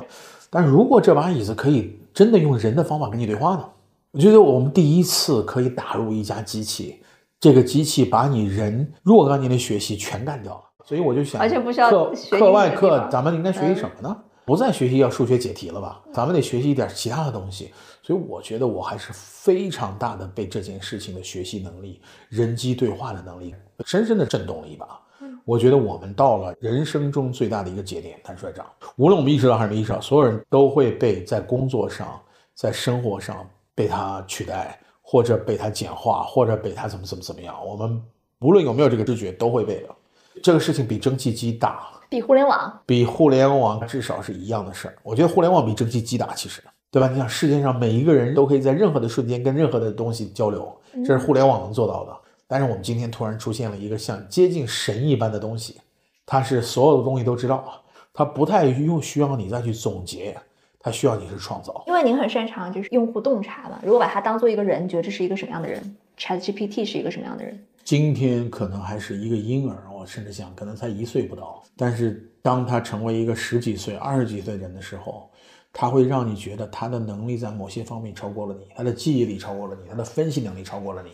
[0.49, 3.65] 但如果这把椅子可以真的用人的方法跟你对话呢？
[4.11, 7.01] 我觉得我们第一次可以打入一家机器，
[7.39, 10.61] 这个机器把你人若干年的学习全干掉了。
[10.83, 14.15] 所以我就想，而且不需要课课外课，咱们应该学习什么呢？
[14.45, 16.01] 不再学习要数学解题了吧？
[16.13, 17.71] 咱们得学习一点其他的东西。
[18.03, 24.87] 所以我觉得我还是非常大的被这件事情的学习能力、人机对话的能力深深的震动了一把。
[25.43, 28.65] 我觉得我们到了人生中最大的一个节点，谭帅长，
[28.97, 32.19] 无论我们意识到还是没意识到，所有人都会被在工作上、
[32.53, 33.45] 在生活上。
[33.77, 38.01] 被它取代，或者被它简化，或者被它怎么怎么怎么样，我们
[38.39, 39.89] 无论有没有这个知觉，都会被的。
[40.41, 44.95] 这个事情比蒸汽机大，比互联网，比互联网至少是一样的事儿。
[45.03, 47.07] 我觉得互联网比蒸汽机大，其实，对吧？
[47.07, 50.75] 你想，世界上每一个人都可以在任何的瞬间跟任何的东西交流，
[51.05, 52.11] 这是互联网能做到的。
[52.47, 55.79] 但是我们今天突然出现了一个像接近神一般的东西，
[56.25, 57.81] 它是所有的东西都知道，
[58.13, 60.37] 它不太用需要你再去总结，
[60.85, 61.83] 它需要你是创造。
[61.87, 67.59] 因为您很擅长就是用户洞察嘛，如果把它当做一个人，你觉得这是一个什么样的人？ChatGPT 是一个什么样的人？
[67.83, 75.27] 今天可能还是一个婴儿，我甚至想可能才一岁不到，但是当他成为一个十几岁、二十几岁人的时候，
[75.73, 81.09] 他会让你觉得他的能力在某些方面超过了你，他的记忆力超过了你，他的分析能力超过了你，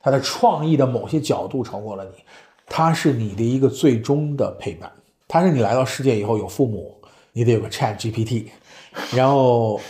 [0.00, 2.22] 他的创意的某些角度超过了你，
[2.66, 4.92] 他是你的一个最终的陪伴，
[5.26, 6.94] 他是你来到世界以后有父母，
[7.32, 8.48] 你得有个 Chat GPT，
[9.14, 9.80] 然后。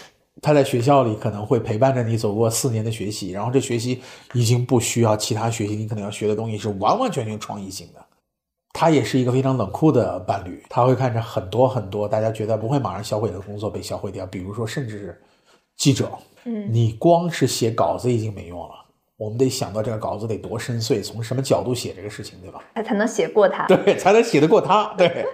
[0.42, 4.02] 他在学校里可能会陪伴着你走过四年的学习，然后这学习
[4.34, 8.04] 已经不需要其他学习，你可能要学的东西是完完全全创意性的。
[8.74, 15.22] 他也是一个非常冷酷的伴侣，他会看着很多很多大家觉得不会马上销毁的工作被销毁掉，比如说甚至是
[15.78, 16.10] 记者，
[16.44, 18.74] 嗯，你光是写稿子已经没用了，
[19.16, 22.62] 我们得想到这个稿子得多深邃，从什么角度写这个事情，对吧？
[22.74, 25.24] 他才能写过他，对，才能写得过他，对。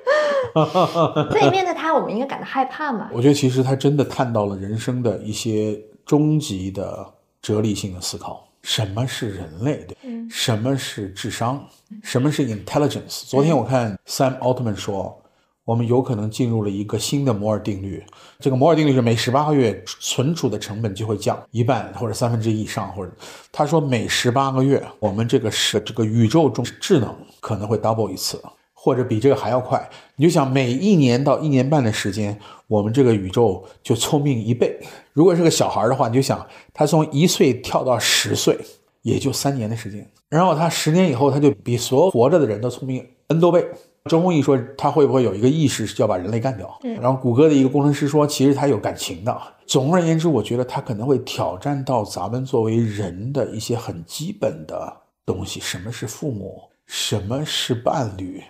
[1.31, 3.09] 所以面对他，我们应该感到害怕嘛？
[3.13, 7.07] 我觉得其实他真的探到了人生的一些终极的
[7.41, 8.47] 哲理性的思考。
[8.63, 9.87] 什么是人类？
[9.89, 9.97] 对，
[10.29, 11.65] 什么是智商？
[12.03, 13.25] 什么是 intelligence？
[13.27, 15.23] 昨天我看 Sam Altman 说，
[15.65, 18.05] 我们有可能进入了一个新的摩尔定律。
[18.39, 23.11] 这个摩尔定律是每十八个月存储的成本就会降一半或者三分之一以上，或者
[23.51, 28.39] 他说每十八个月我们这个是这个宇宙中智能可能会 double 一次。
[28.83, 34.75] 或者比这个还要快，你就想每一年到一年半的时间，我们这个宇宙就聪明一倍。
[35.13, 38.59] 如果是个小孩的话，你就想他从一岁跳到十岁，
[39.03, 40.11] 也就三年的时间。
[40.31, 43.63] 然后他十年以后，他就比所有活着的人都聪明 n 多倍。
[44.07, 46.75] 周鸿祎说他会不会有一个意识是要把人类干掉？
[47.03, 49.39] 然后谷歌的一个工程师说，其实他有感情的。
[49.67, 54.91] 总而言之，我觉得他可能会挑战到咱们作为人的一些很基本的
[55.27, 56.63] 东西：什么是父母？
[56.87, 58.43] 什么是伴侣？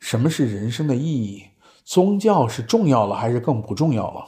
[0.00, 1.44] 什么是人生的意义？
[1.84, 4.24] 宗教是重要了还是更不重要了？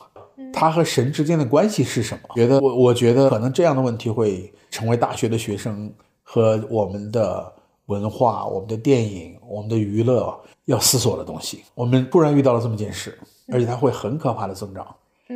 [0.52, 2.34] 它和神之间的关系是什么？
[2.34, 5.92] 觉得我我觉得可能这样的问题会成为大学的学生
[6.22, 7.52] 和我们的
[7.86, 11.62] 文化、我们的电影、我们的娱乐要思索的东西。
[11.74, 13.16] 我们突然遇到了这么件事，
[13.52, 14.86] 而且它会很可怕的增长。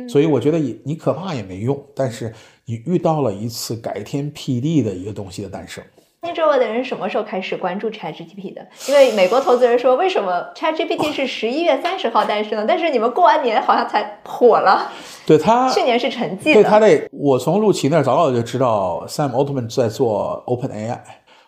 [0.09, 2.33] 所以我觉得也你可怕也没用，但是
[2.65, 5.81] 你遇到了一次改天辟地的一个东西的诞生。
[6.25, 8.67] 听周围的人什么时候开始关注 ChatGPT 的？
[8.87, 14.91] 因为美国投资人说，为什么 ChatGPT 是十一月三十号诞生的，但是你们过完年好像才火了。
[15.25, 16.53] 对他 去年是沉寂的。
[16.55, 20.99] 对他这，我从陆琪那儿早早就知道 Sam Altman 在做 OpenAI，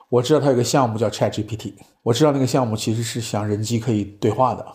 [0.09, 1.73] 我知道他有个项目叫 ChatGPT，
[2.03, 4.65] 我知道那个项目其实是想人机可以对话的，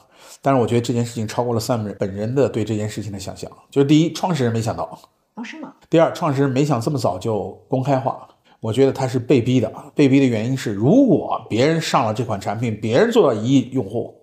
[0.43, 3.51] 但是我觉得这件事情超过了 Sam 本人的对这件事情的想象。
[3.71, 4.99] 就是第一，创始人没想到，
[5.35, 5.73] 哦是吗？
[5.89, 8.29] 第二，创始人没想这么早就公开化。
[8.63, 14.15] 我觉得他是被逼的，被逼的原因是，如果别人上了这款产品，别人做到一亿用户，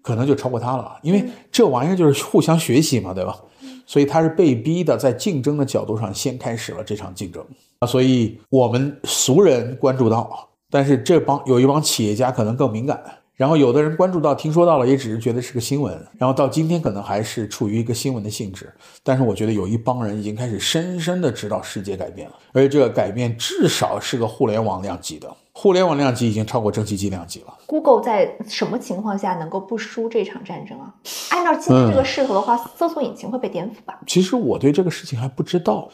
[0.00, 1.22] 可能就超过他了，因为
[1.52, 3.38] 这玩意儿就是互相学习嘛，对吧？
[3.84, 7.44] 所以他是被逼的，在竞争的角度上先开始了这场竞争
[7.78, 7.86] 啊。
[7.86, 12.98] 所以我们俗人关注到，但是这帮有一帮企业家可能更敏感。
[13.36, 15.92] 然后有的人关注到、听说到了，也只是觉得是个新闻。
[16.18, 18.72] 然后到今天可能还是处于一个新闻的性质。
[19.02, 25.28] 但是我觉得有一帮人已经开始深深的知道世界改变了，而且这个改变至少是个互联网量级的。
[25.56, 27.54] 互联网量级已经超过蒸汽机量级了。
[27.66, 30.92] Google 在什么情况下能够不输这场战争啊？
[31.30, 34.00] 按照今天这个势头的话，搜索引擎会被颠覆吧？
[34.04, 35.88] 其实我对这个事情还不知道。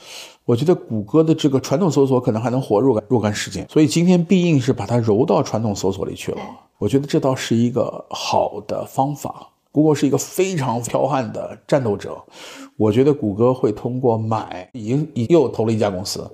[0.50, 6.38] 我觉得谷歌的这个传统搜索可能还能活若干若干时间，所以今天必应是把它揉到传统搜索里去了。
[6.76, 9.46] 我觉得这倒是一个好的方法。
[9.70, 12.20] 谷歌是一个非常彪悍的战斗者，
[12.76, 16.28] 我觉得谷歌会通过买，已经已又投了一家公司，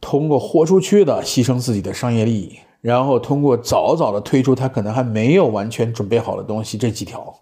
[0.00, 7.32] 通过豁出去的牺牲自己的商业利益，然后通过早早的推出它可能还没有完全准备好的东西，这几条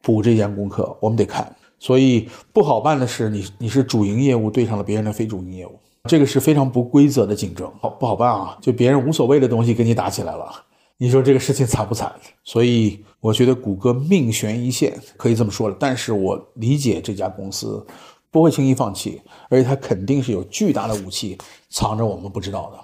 [0.00, 1.54] 补这件功课，我们得看。
[1.80, 5.72] 所以不好办的是，你你是主营业务对上了别人的非主营业务，
[6.04, 8.56] 这个是非常不规则的竞争，好不好办啊？
[8.60, 10.48] 就别人无所谓的东西跟你打起来了。
[10.98, 12.12] 你说这个事情惨不惨？
[12.44, 15.76] 所以我觉得谷歌命悬一线，可以这么说了。
[15.80, 17.84] 但是我理解这家公司
[18.30, 21.38] 不会轻易放弃，而且它肯定是有巨大的武器
[21.70, 22.78] 藏着我们不知道的。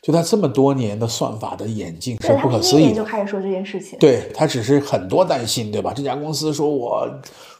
[0.00, 2.92] 就他这么多年的算法的演进是不可思议。
[2.92, 5.92] 就开始说这件事情，对他只是很多担心，对吧？
[5.94, 7.08] 这家公司说我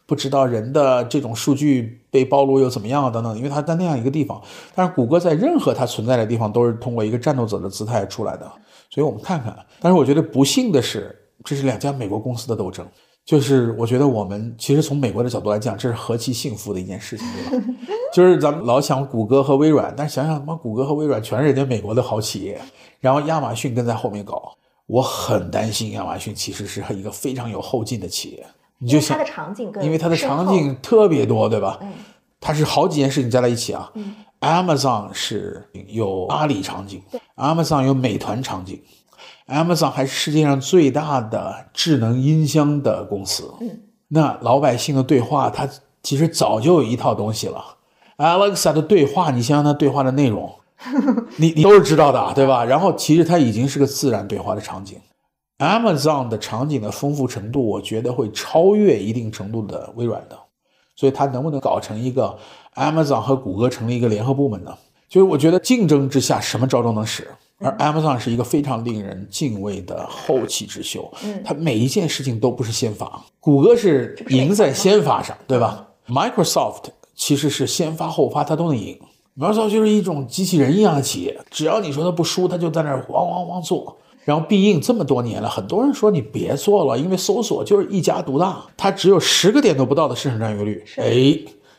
[0.07, 4.41] 不知道人的这种数据被暴露又怎么样啊等等，因为他在那样一个地方。
[4.75, 8.51] 但是谷歌在任何它存在的地方都是通过一个战斗者的姿态出来的。
[8.91, 12.87] 所以我们看看，但是我觉得不幸的是，这是两家美国公司的斗争。
[13.25, 17.67] 就是我觉得我们其实从美国的角度来讲，这是何其幸福的一件事情，对吧？
[18.13, 22.61] 就是咱们老想谷歌和微软，但是想想他妈谷歌和微软全是人家美国的好企业，
[22.99, 24.53] 然后亚马逊跟在后面搞。
[24.87, 28.45] 我很担心亚马逊其实是一个非常有后劲的企业。
[28.83, 31.79] 你就想它的场景更因为它的场景特别多，对吧？
[31.81, 31.89] 嗯
[32.45, 33.89] 它是好几件事情加在一起啊。
[33.95, 37.01] 嗯 Amazon 是有阿里场景
[37.37, 38.83] ，Amazon 有美团场景
[39.47, 43.55] ，Amazon 还是世界上最大的智能音箱的公司。
[43.61, 45.69] 嗯，那老百姓的对话，它
[46.03, 47.65] 其实早就有一套东西了。
[48.17, 50.53] Alexa 的对话，你想想它对话的内容，
[51.39, 52.65] 你你都是知道的啊，对吧？
[52.65, 54.99] 然后其实它已经是个自然对话的场景。
[55.63, 60.37] Amazon 的场景的丰富程度，我觉得会超越一定程度的微软的，
[60.97, 62.37] 所以它能不能搞成一个
[62.75, 64.77] Amazon 和谷歌成立一个联合部门呢？
[65.09, 78.99] 就是我觉得竞争之下什么招都能使，而 Amazon 是一个非常令人敬畏的后起之秀，嗯它每一件事情都不是先发，谷歌是赢在先发上，对吧？Microsoft 其实是先发后发，它都能赢。
[79.39, 83.97] Microsoft 就是一种机器人一样的企业，只要你说它不输，它就在那儿汪汪汪做。
[84.25, 90.85] 然后必应这么多年了，很多人说你别做了，因为搜索就是一家独大，它只有十个点都不到的市场占有率。
[90.97, 91.05] 哎，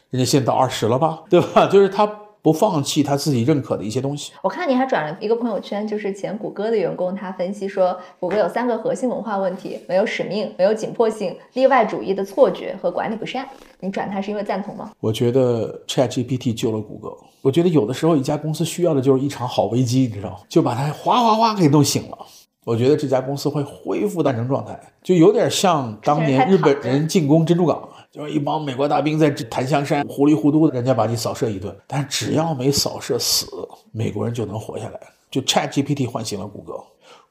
[0.10, 1.68] 人家现在到二十了吧， 对吧？
[1.68, 2.06] 就是他
[2.42, 4.34] 不放弃他自己认可的一些东西。
[4.42, 13.48] 我看你还转了一个朋友圈，就是前谷歌的员工，他分析说，谷歌有三个核心文化问题：没有使命、没有紧迫性、例外主义的错觉和管理不善。
[13.80, 14.92] 你转他是因为赞同吗？
[15.00, 17.16] 我觉得 ChatGPT 救了谷歌。
[17.44, 20.38] 我觉得有的时候一家公司需要的就是一场好危机，你知道吗？
[20.48, 22.18] 就把它哗哗哗给弄醒了。
[22.64, 33.46] 我觉得这家公司会恢复诞生状态，就有点像当年日本人进攻珍珠港，就是一帮美国大兵在檀香山糊里糊涂的，人家把你扫射一顿，但只要没扫射死，
[33.92, 35.00] 美国人就能活下来。
[35.30, 36.76] 就 ChatGPT 唤醒了谷歌。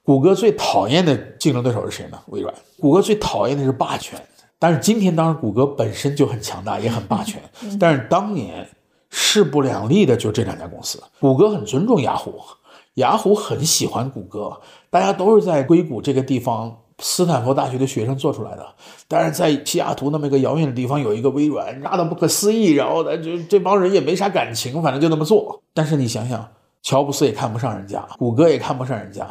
[0.03, 2.19] 谷歌最讨厌的竞争对手是谁呢？
[2.27, 2.53] 微软。
[2.79, 4.21] 谷歌最讨厌的是霸权。
[4.59, 7.41] 但是今天当然谷歌本身就很强大，也很霸权。
[7.81, 8.69] 但是当年
[9.33, 11.03] 势不两立的就这两家公司。
[11.19, 12.35] 谷歌很尊重雅虎，
[12.97, 14.61] 雅虎很喜欢谷歌，
[14.91, 18.67] 大家都是在硅谷这个地方，斯坦福大学的学生做出来的。
[19.09, 22.73] 但是在西雅图那么一个遥远的地方有一个微软，大的不可思议。
[22.73, 25.63] 然后呢，就这帮人也没啥感情，反正就那么做。
[25.73, 26.47] 但是你想想，
[26.83, 29.27] 乔布斯也看不上人家，谷歌也看不上人家。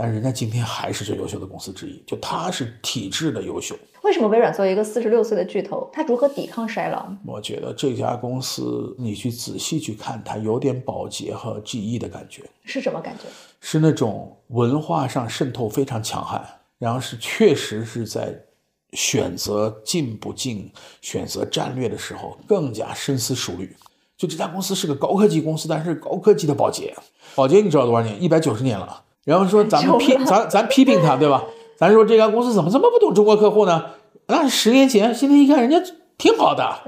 [0.00, 3.76] 但是人家今天还是最优秀的公司之一，就它是体制的优秀。
[4.02, 7.06] 为什么微软作为一个四十六岁的巨头，它如何抵抗衰老？
[7.26, 13.24] 我觉得这家公司你去仔细去看，它有点宝洁和 GE 的感觉，是什么感觉？
[13.60, 16.42] 是那种文化上渗透非常强悍，
[16.78, 18.34] 然后是确实是在
[18.94, 20.72] 选择进不进、
[21.02, 23.76] 选择战略的时候更加深思熟虑。
[24.16, 26.96] 就这家公司是个高科技公司，但是高科技的保洁，
[27.34, 28.22] 保洁你知道多少年？
[28.22, 29.04] 一百九十年了。
[29.24, 31.44] 然后说咱们批咱咱批评他，对吧？
[31.76, 33.86] 咱说这家公司怎么这么不懂中国客户呢？
[34.26, 36.80] 那是十年前，现在一看人家挺好的。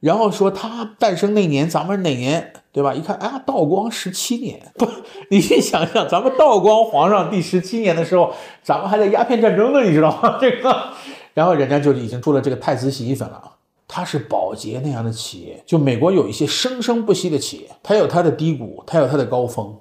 [0.00, 2.92] 然后说他诞生那年，咱们哪年，对吧？
[2.94, 4.86] 一看，啊，道光十七年，不，
[5.30, 10.36] 你去想想，咱们道光皇上第十七年的时候，咱们还在鸦片战争呢，你知道吗？
[10.40, 10.92] 这个，
[11.32, 13.42] 然后人家就已经出了这个太子洗衣粉了。
[13.88, 19.74] 它是宝洁那样的企业，就美国有一些生生不息的企业，它有它的低谷，它有它的高峰，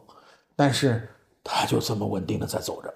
[0.55, 1.09] 但是
[1.45, 2.91] 它就这么稳定的在走着。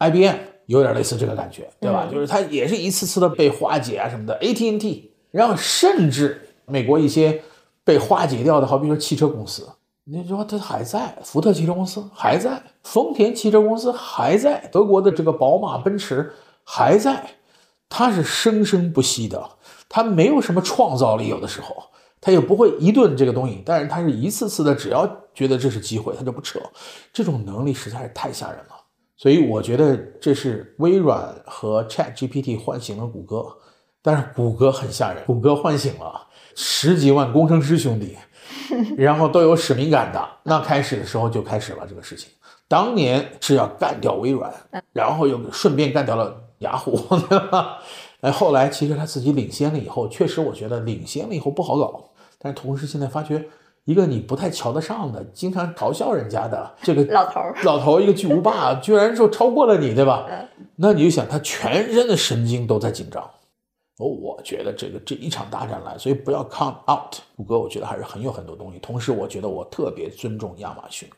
[0.00, 0.36] IBM
[0.66, 2.08] 有点类似这个感觉，对吧？
[2.10, 4.36] 就是它也是一次次的被化解啊什么的。
[4.40, 7.40] AT&T，然后甚至美国一些
[7.84, 9.68] 被化解掉的，好比说汽车公司，
[10.04, 16.32] 你说它还在，福特汽车公司还在，丰田汽车公司还在，德国的这个宝马、奔驰
[16.64, 17.36] 还在，
[17.88, 19.50] 它是生生不息的，
[19.88, 21.84] 它没有什么创造力，有的时候
[22.24, 25.04] 它也不会一顿这个东西，但是他是一次次的，只要
[25.34, 26.60] 觉得这是机会，他就不撤，
[27.12, 28.76] 这种能力实在是太吓人了。
[29.16, 33.44] 所以我觉得这是微软和 Chat GPT 唤醒了谷歌，
[34.00, 38.16] 但是谷歌很吓人，谷歌唤醒了十几万工程师兄弟，
[38.96, 40.28] 然后都有使命感的。
[40.44, 42.30] 那开始的时候就开始了这个事情，
[42.68, 44.52] 当年是要干掉微软，
[44.92, 46.96] 然后又顺便干掉了雅虎，
[47.28, 47.78] 对吧？
[48.22, 52.11] 哎，后来其实他自己领先了以后，确实我觉得领先了以后不好搞，
[52.42, 53.48] 但是同时现在发觉。
[53.84, 60.24] 一个你不太瞧得上的，经常嘲笑人家的这个老头儿，老头一个巨无霸， 居然说超过了你，对吧？
[60.76, 63.20] 那你就想，他全身的神经都在紧张。
[63.98, 67.16] 哦，我觉得这个这一场大战来，所以不要 count out。
[67.36, 68.78] 谷歌我觉得还是很有很多东西。
[68.78, 71.10] 同时，我觉得我特别尊重亚马逊，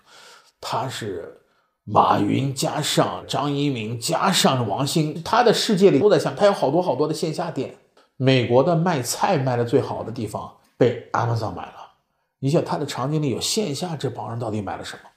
[0.59, 1.39] 他是
[1.85, 7.75] 马云加上张一鸣加上王兴，他的世界里都在想，他有好多好多的线下店。
[8.17, 11.93] 美国的卖菜卖的最好的地方被 Amazon 买了。
[12.39, 15.11] 你想他的场景里有线下这帮人到底买了什么？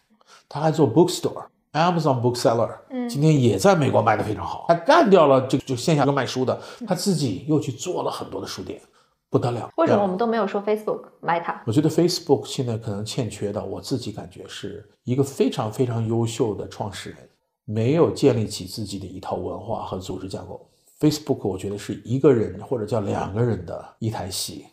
[0.49, 4.66] 他还做 bookstore，Amazon bookseller，嗯今天也在美国卖的非常好。
[4.70, 8.82] 他干掉了这个就线下个卖书的，他自己又去做了很多的书店，
[9.30, 9.70] 不得了。
[9.76, 11.60] 为什么我们都没有说 Facebook Meta？
[11.66, 17.30] 我觉得 Facebook 现在可能欠缺的，我自己感觉是一个非常非常优秀的创始人，
[17.66, 20.66] 没有建立起自己的一套文化和组织架构。
[21.01, 24.66] Facebook 我觉得是一个人或者叫两个人的一台戏，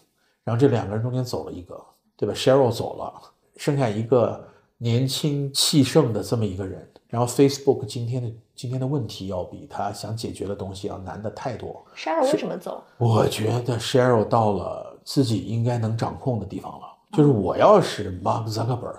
[0.44, 1.80] 然后这两个人中间走了一个，
[2.16, 3.12] 对吧？Sheryl 走了，
[3.56, 4.46] 剩下一个
[4.78, 6.88] 年轻气盛的这么一个人。
[7.08, 11.84] 然后 Facebook 今天的今天的问题要比他想解决的东西要难的太多。
[11.96, 12.82] Sheryl 为什么走？
[12.98, 16.86] 我觉得 Sheryl 到了自己应该能掌控的地方了。
[17.12, 18.96] 就是我要是 Mark Zuckerberg，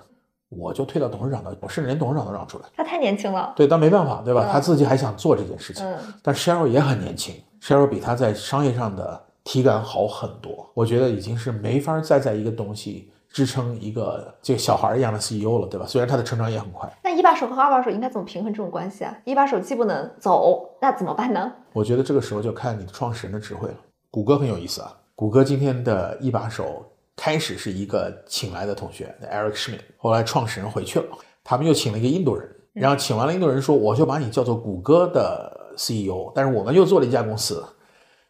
[0.47, 2.63] 我就退到董事长的，我甚至连董事长都让出来。
[2.73, 3.51] 他太年轻了。
[3.53, 4.45] 对，但没办法，对吧？
[4.45, 5.85] 嗯他自己还想做这件事情。
[5.85, 10.69] 嗯但 Sheryl 也很年轻，Sheryl 比他在商业上的体感好很多。
[10.73, 15.85] 我觉得已经是没法再在一个东西支撑一个这个小孩一样的 CEO 了，对吧？
[15.85, 19.17] 虽然他的成长也很快，那一把手和二把手应该怎么平衡这种关系啊？
[19.23, 21.51] 一把手既不能走，那怎么办呢？
[21.73, 23.75] 我觉得这个时候就看你的创始人的智慧了。
[24.09, 26.85] 谷歌很有意思啊，谷歌今天的一把手
[27.15, 31.05] 开始是一个请来的同学 Eric Schmidt，后来创始人回去了，
[31.43, 37.63] 他们又请了一个印度人，然后请完了印度人说，我就把你叫做谷歌的 CEO，但是我们又做了一家公司。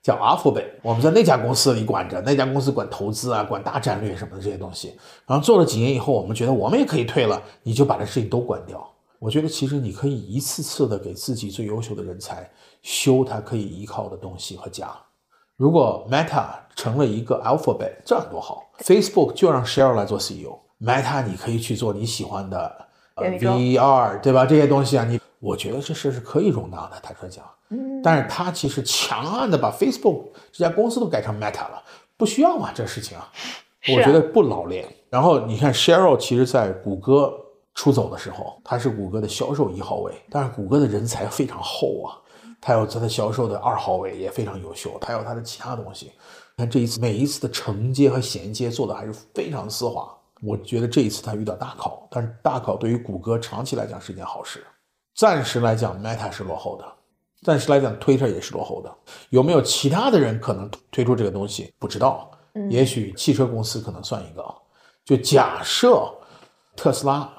[0.05, 4.95] 叫 Alphabet，我们在那家公司里管着，那家公司管投资啊，管大战略什么的这些东西。
[5.25, 8.87] 然后做了几年以后，我们觉得我们也可以退了，你就把这事情都关掉。
[9.17, 12.47] 我觉得其实你可以一次次的给自己最优秀的人才
[12.83, 14.95] 修他可以依靠的东西和家。
[15.57, 22.85] 如果 Meta 成了一个 Alphabet，这样多好！Facebook 就让 Sheryl 来做 CEO，Meta 你可以去做你喜欢的
[23.15, 24.45] 呃 VR，对吧？
[24.45, 27.43] 这些东西啊，你我觉得这事是可以容纳的，坦率讲。
[27.69, 31.81] 嗯，但是他其实强悍的把 Facebook 这家公司都改成 Meta 了，
[32.17, 33.31] 不需要嘛这事情啊，
[33.93, 34.87] 我觉得不老练。
[35.09, 37.33] 然后你看 Sheryl，其实在谷歌
[37.73, 42.15] 出走的时候，他是谷歌的销售一号位，但是谷歌的人才非常厚啊，
[42.61, 46.11] 他有他的销售的二号位也非常优秀，他有他的其他东西。
[46.57, 50.09] 看这一次每一次的承接和衔接做的还是非常丝滑，
[50.41, 54.65] 我觉得这一次他遇到大考，但是大考对于谷歌长期来讲是一件好事。
[55.15, 56.85] 暂时来讲，Meta 是落后的，
[57.45, 58.91] 暂时来讲，Twitter 也是落后的。
[59.29, 61.71] 有没有其他的人可能推出这个东西？
[61.77, 62.31] 不知道。
[62.55, 64.43] 嗯也许汽车公司可能算一个。
[65.03, 66.11] 就假设
[66.75, 67.31] 特斯拉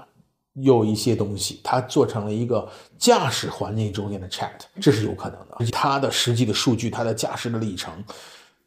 [0.53, 5.71] 有一些东西，它做成了一个驾驶环境中间的 Chat，这是有可能的。
[5.73, 7.93] 它的实际的数据，它的驾驶的里程，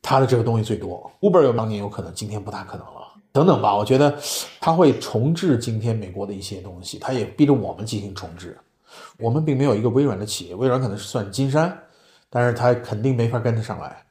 [0.01, 1.09] 它的这个东西最多。
[1.21, 3.07] Uber 有当年有可能，今天不大可能了。
[3.31, 4.19] 等等吧，我觉得
[4.59, 8.57] 它会重置今天美国的一些东西，它也逼着我们进行重置。
[9.17, 11.77] 我们并没有一个微软的企业，微软可能是算金山，
[12.29, 14.03] 但是它肯定没法跟得上来。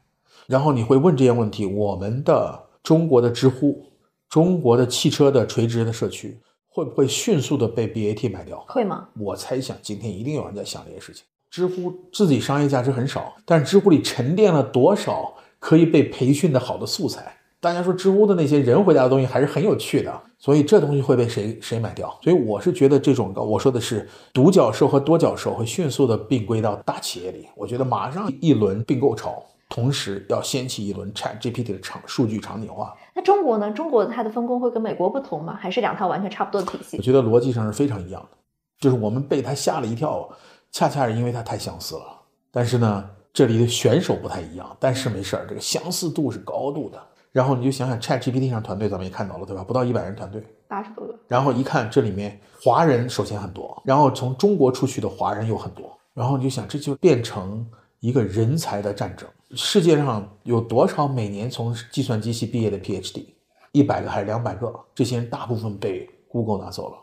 [0.47, 3.85] 然后你会问这些问题，我们的中国的知乎，
[4.29, 8.65] 中国的汽车的垂直的社区，会不会迅速的被 BAT 买掉？
[8.69, 9.09] 会吗？
[9.19, 11.25] 我猜想今天一定有人在想这些事情。
[11.51, 17.38] 知乎自己商业价值很少，但是知乎里沉淀了多少可以被培训的好的素材？
[17.61, 22.17] 大家说知乎的那些人回答的东西还是很有趣的，所以这东西会被谁谁买掉？
[22.23, 27.49] 所以我是觉得这种我说的是独角兽和多角兽会迅速的并归到大企业里。
[27.57, 32.95] 我觉得马上一轮并购潮，同时要掀起一轮 Chat GPT 的场数据场景化。
[33.13, 33.73] 那中国呢？
[33.73, 35.59] 中国它的分工会跟美国不同吗？
[35.61, 37.03] 还是两套完全差不多的体系我？
[37.03, 38.39] 觉得逻辑上是非常一样的，
[38.79, 40.29] 就是我们被它吓了一跳，
[40.71, 42.21] 恰恰是因为它太相似了。
[42.53, 47.03] 但是呢，这里的选手不太一样，但是没事儿，这个相似度是高度的。
[47.33, 49.63] 然后你就想想 Chat GPT 上团队，咱们也看到了，对吧？
[49.63, 51.15] 不到一百人团队，八十多个。
[51.29, 57.67] 然后一看这里面华人首先很多，然后从中国出去的华人又很多，然后你就想这就变成
[58.01, 59.29] 一个人才的战争。
[59.55, 63.27] 世界上有多少每年从计算机系毕业的 PhD？
[63.73, 64.73] 一百个还是两百个？
[64.95, 66.97] 这些人大部分被 Google 拿走了。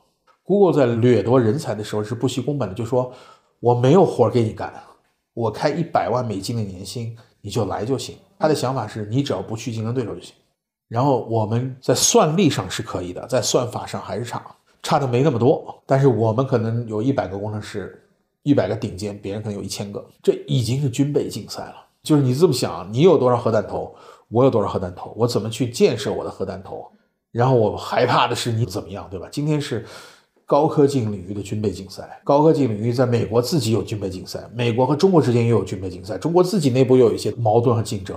[0.43, 3.11] Google 在掠夺人才的时候是不惜工本的，就说
[3.59, 4.73] 我没有活儿给你干，
[5.33, 8.17] 我开一百万美金的年薪，你就来就行。
[8.37, 10.33] 他的想法是你只要不去竞争对手就行。
[10.87, 14.45] 然后我们在算力上是可以的，在算法上还是差，
[14.83, 15.81] 差的没那么多。
[15.85, 18.07] 但是我们可能有一百个工程师，
[18.43, 21.75] 一百个顶尖，别人可能有一千个，这已经是军备竞赛了。
[22.03, 23.95] 就是你这么想，你有多少核弹头，
[24.29, 26.85] 我有多少核弹头，我怎么去建设我的核弹头？
[27.31, 29.27] 然后我害怕的是你怎么样，对吧？
[29.31, 29.83] 今天是
[30.45, 38.15] 高科技领域的军备竞赛，高科技领域在美国自己有军备竞赛，美国和中国之间也有军备竞赛，中国自己内部又有一些矛盾和竞争。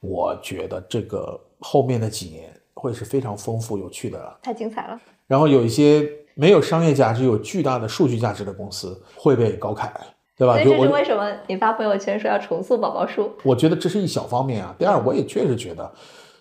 [0.00, 4.98] 我觉得这个后面的几年会是非常丰富有趣的，太精彩了！
[5.26, 9.92] 然后有一些没有商业价值、有巨大的数据价值的公司会被高开，
[10.36, 10.54] 对吧？
[10.54, 13.30] 所以这是为什么你发朋友圈说要重塑宝宝树？
[13.42, 14.74] 我觉得这是一小方面啊。
[14.78, 15.92] 第二，我也确实觉得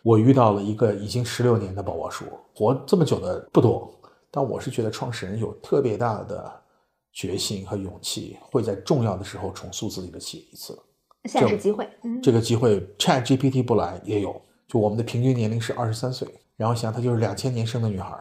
[0.04, 2.26] 我遇到了一个已经十六年的宝宝树，
[2.56, 3.92] 活这么久的不多，
[4.38, 6.62] 但我是觉得创始人有特别大的
[7.12, 10.78] 决心和勇气，会在重要的时候重塑自己的企业一次。
[11.26, 11.90] 现在是机会。
[12.04, 18.16] 嗯，这个机会，Chat GPT 不来也有，就我们的平均年龄是二十三岁，然后想她就是两千年生的女孩，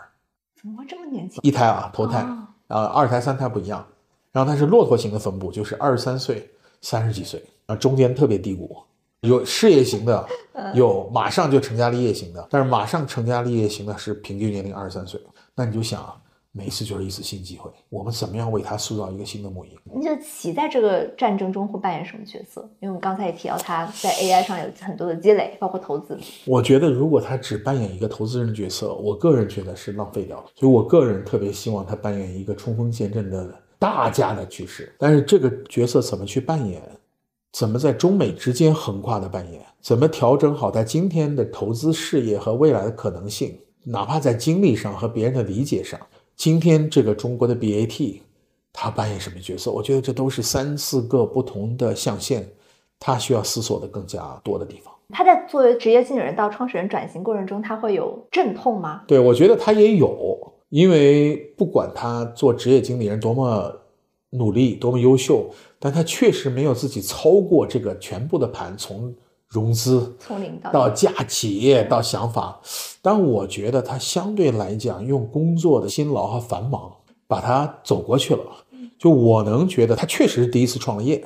[0.59, 1.39] 怎么会这么年轻？
[1.43, 3.87] 一胎啊，头胎，哦啊，二胎、三胎不一样。
[4.33, 6.51] 然后它是骆驼型的分布，就是二十三岁、
[6.81, 8.75] 三十几岁，啊，中间特别低谷。
[9.21, 10.27] 有事业型的，
[10.73, 15.21] 有马上就成家立业型的，但是马上成家立业型的是平均年龄二十三岁。
[15.57, 16.15] 那你就想啊，
[16.53, 19.71] 每一次就是一次新机会，我们怎么样为他塑造一个新的母婴？
[19.95, 22.61] 你觉得棋在这个战争中会扮演什么角色？
[22.81, 26.19] 因为我们刚才也提到他在 AI 上有很多的积累，包括投资。
[26.45, 30.45] 我觉得如果他只扮演一个投资人的角色，我个人觉得是浪费掉了。
[30.55, 34.95] 所以我个人特别希望他扮演一个冲锋陷阵的大家的局势。
[34.99, 36.83] 但是这个角色怎么去扮演？
[37.53, 39.63] 怎么在中美之间横跨的扮演？
[39.81, 43.59] 怎么调整好他今天的投资事业和未来的可能性？
[43.89, 45.99] 哪怕在经历上和别人的理解上，
[46.35, 48.21] 今天这个中国的 BAT，
[48.73, 49.71] 他扮演什么角色？
[49.71, 52.45] 我觉得这都是三四个不同的象限，
[52.99, 54.93] 他需要思索的更加多的地方。
[55.11, 59.03] 他在作为职业经理人到创始人转型过程中，他会有阵痛吗？
[59.07, 63.73] 对，我觉得他也有，因为不管他做职业经理人多么
[64.31, 69.15] 努力、多么优秀，但他确实没有自己操过这个全部的盘，从
[69.49, 72.61] 融资从零到到架企业到想法。
[73.01, 76.93] 但我觉得他相对来讲，用工作的辛劳和繁忙
[77.27, 78.45] 把他走过去了。
[78.99, 81.23] 就我能觉得他确实是第一次创业，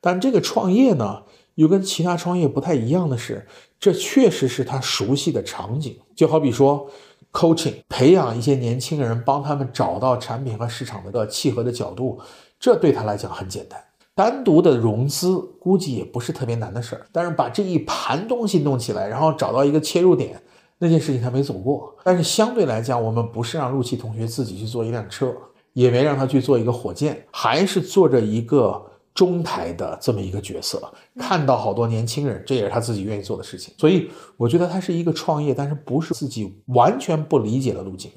[0.00, 1.22] 但这个创业呢，
[1.54, 3.46] 又跟其他创业不太一样的是，
[3.78, 5.96] 这确实是他熟悉的场景。
[6.16, 6.90] 就好比说
[7.32, 12.20] ，coaching 培养一些年轻人，帮他们找到产品和市场的契合的角度，
[12.58, 13.80] 这对他来讲很简单。
[14.14, 20.40] 单独的融资估计也不是特别难的事儿，但是把这一盘东西弄起来，然后找到一个切入点，
[20.78, 21.94] 那件事情他没走过。
[22.04, 25.34] 但是相对来讲，我们不是让陆琪同学自己去做一辆车，
[25.72, 28.80] 也没让他去做一个火箭，还是做着一个
[29.14, 33.74] 中台的这么一个角色，看到好多年轻人，这也是他自己愿意做的事情。
[33.78, 38.12] 所以我觉得他是一个创业，但是不是自己完全不理解的路径。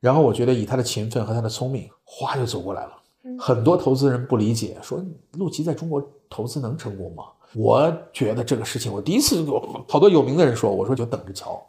[0.00, 2.92] 然后我觉得以他的勤奋和他的聪明，哗就走过来了。
[3.38, 7.24] 很多投资人不理解，说陆琪在中国投资能成功吗？
[7.54, 11.64] 我觉得这个事情，我第一次有好多有名的人说，我说就等着瞧。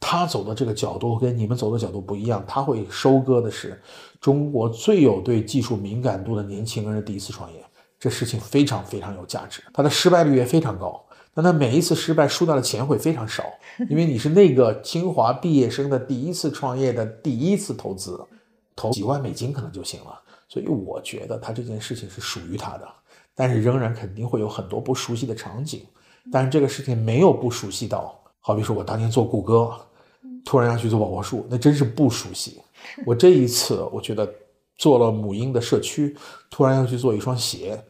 [0.00, 3.80] 他走的这个角度跟你们走的角度不一样，他会收割的是
[4.20, 7.62] 中国最有对技术敏感度的年轻人的第一次创业，
[7.98, 11.04] 这事情非常非常有价值，他的失败率也非常高。
[11.32, 13.44] 但他每一次失败输掉的钱会非常少，
[13.88, 18.20] 因为你是那个清华毕业生的第一次创业的第一次投资，
[18.74, 20.20] 投几万美金可能就行了。
[20.50, 22.88] 所以我觉得他这件事情是属于他的，
[23.36, 25.86] 但是仍然肯定会有很多不熟悉的场景。
[26.32, 29.70] 但是这个事情没有不熟悉到，好比说我当年做谷歌，
[30.44, 32.60] 突然要去做宝宝树，那真是不熟悉。
[33.06, 34.28] 我这一次我觉得
[34.76, 36.16] 做了母婴的社区，
[36.50, 37.80] 突然要去做一双鞋，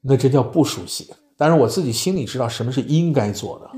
[0.00, 1.12] 那真叫不熟悉。
[1.36, 3.70] 但是我自己心里知道什么是应该做的，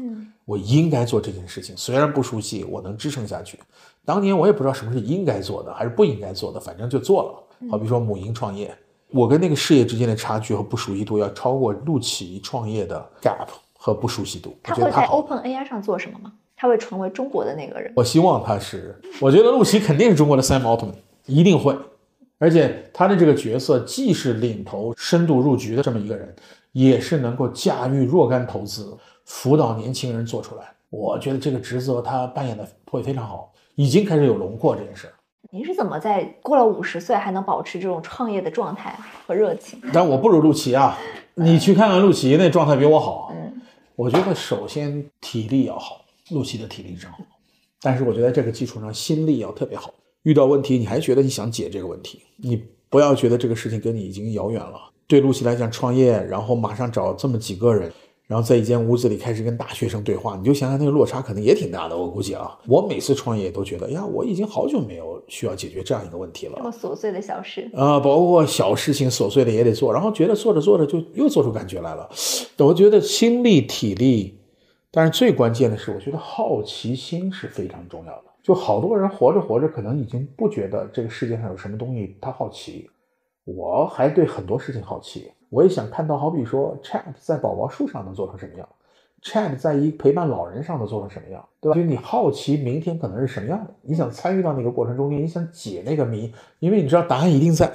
[0.45, 3.59] 我应该做这件事情，虽然不熟悉，我能支撑下去。
[4.05, 7.48] 当年我也不知道什么是应该做的还是不应该做的，反正就做了。
[7.71, 8.75] 好比说母婴创业，
[9.11, 14.57] 我跟那个事业之间的差距和不熟悉度要超过陆琪创业的 gap 和不熟悉度。
[14.63, 15.13] 他会在我觉得他。
[15.13, 16.33] Open AI 上做什么吗？
[16.57, 17.93] 他会成为中国的那个人？
[17.95, 20.95] 我希望他是，我觉得陆琪肯定是中国的 Sam Altman，
[21.27, 21.77] 一定会。
[22.39, 26.35] 而且他的这个角色既是领头深度入局的这么一个人，
[26.73, 30.73] 也是能够驾驭若干投资，辅导年轻人做出来。
[30.91, 35.13] 我觉得这个职责他扮演的会非常好，已经开始有轮廓这件事儿。
[35.51, 38.95] 您是怎么在过了五十岁还能保持这种创业的状态
[39.26, 39.80] 和热情？
[39.93, 40.99] 但我不如陆琪啊，
[41.34, 43.32] 你去看看陆琪那状态比我好。
[43.32, 43.61] 嗯，
[43.97, 47.18] 我觉得首先体力要好，陆琪的体力真好，
[47.80, 49.95] 但是我觉得在这个基础上心力要特别好。
[50.24, 54.78] 遇到问题你还觉得你想解这个问题，你不要觉得这个事情跟你已经遥远了。
[55.07, 57.91] 对陆琪来讲，创业然后马上找这么几个人，
[58.29, 61.97] 然后在一间屋子里开始跟大学生对话，你就想想那个落差可能也挺大的。
[61.97, 66.62] 我估计啊，我每次创业都觉得呀，我已经好久没有需要解决这样一个问题了这。
[66.62, 72.07] 么琐碎的小事，啊，包括小事情琐碎的也得做，然后觉得做着做着就又做出感觉来了。
[72.59, 74.39] 我觉得心力、体力，
[74.90, 78.24] 但是最关键的是，我觉得好奇心是非常重要的。
[78.43, 82.90] 就好多人活着活着，可能已经不觉得这个世界上有什么东西他好奇。
[83.44, 88.69] 我还对很多事情好奇，我也想看到，好比说 Chat 在宝宝树上能做成什么样
[89.23, 91.75] ，Chat 在一陪伴老人上能做成什么样，对吧？
[91.75, 97.73] 就是你好奇明天可能是什么样的，你想参与到那个过程中间，你想解那个谜，因为你知道答案一定在，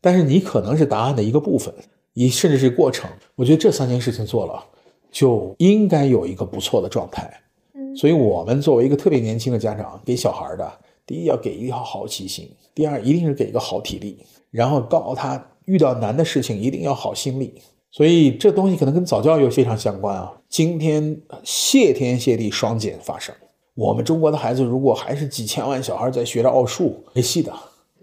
[0.00, 1.74] 但是你可能是答案的一个部分，
[2.14, 3.10] 你甚至是过程。
[3.34, 4.64] 我觉得这三件事情做了，
[5.10, 7.28] 就应该有一个不错的状态。
[7.74, 10.72] 嗯所以，我们作为一个特别年轻的家长，给小孩的，
[11.04, 17.54] 第一要给一条好奇心，第二一定是给一个好体力，然后告诉他遇到难的事情一定要好心理，
[17.90, 20.32] 所以这东西可能跟早教又非常相关啊。
[20.48, 23.34] 今天谢天谢地双减发生，
[23.74, 27.52] 我们中国的孩子如果还是几千万小孩在学着奥数，没戏的。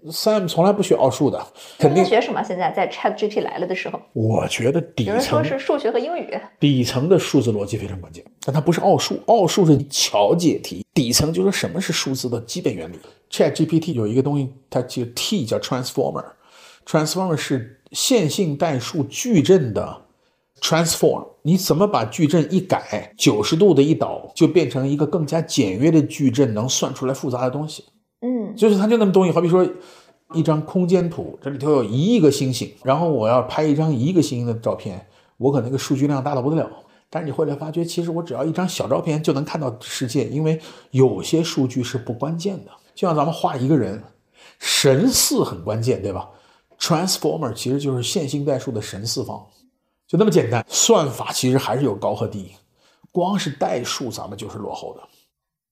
[0.06, 1.44] Sam 从来不学奥数的，
[1.76, 2.40] 肯定学什么？
[2.44, 6.40] 现在在 ChatGPT 来了的时候，我觉得底有人层说是数学和英语。
[6.60, 12.96] 底层的数字逻辑非常关键，但它不是奥数，奥数是巧解题，底层就是什么是数字的基本原理。
[13.28, 15.58] ChatGPT 有一个东西，它就 T 叫
[16.88, 20.06] transformer，transformer 是线性代数矩阵的
[20.62, 27.84] transform，你怎么把矩阵一改，九十度的一倒，就变成一个更加简约的矩阵，能算出来复杂的东西。
[28.22, 29.66] 嗯，就是它就那么东西，好比说
[30.32, 35.06] 一张空间图，这里头有一亿个星星，然后我要拍一张一亿个星星的照片，
[35.36, 36.70] 我可能那个数据量大的不得了。
[37.10, 40.60] 但是你后来发觉，其实我只要一张小照片就能看到世界，因为
[40.90, 42.70] 有些数据是不关键的。
[42.94, 44.02] 就像咱们画一个人，
[44.58, 46.28] 神似很关键，对吧
[46.78, 49.46] ？Transformer 其实就是线性代数的神四方，
[50.06, 50.64] 就那么简单。
[50.68, 52.52] 算法其实还是有高和低，
[53.12, 55.02] 光是代数咱们就是落后的。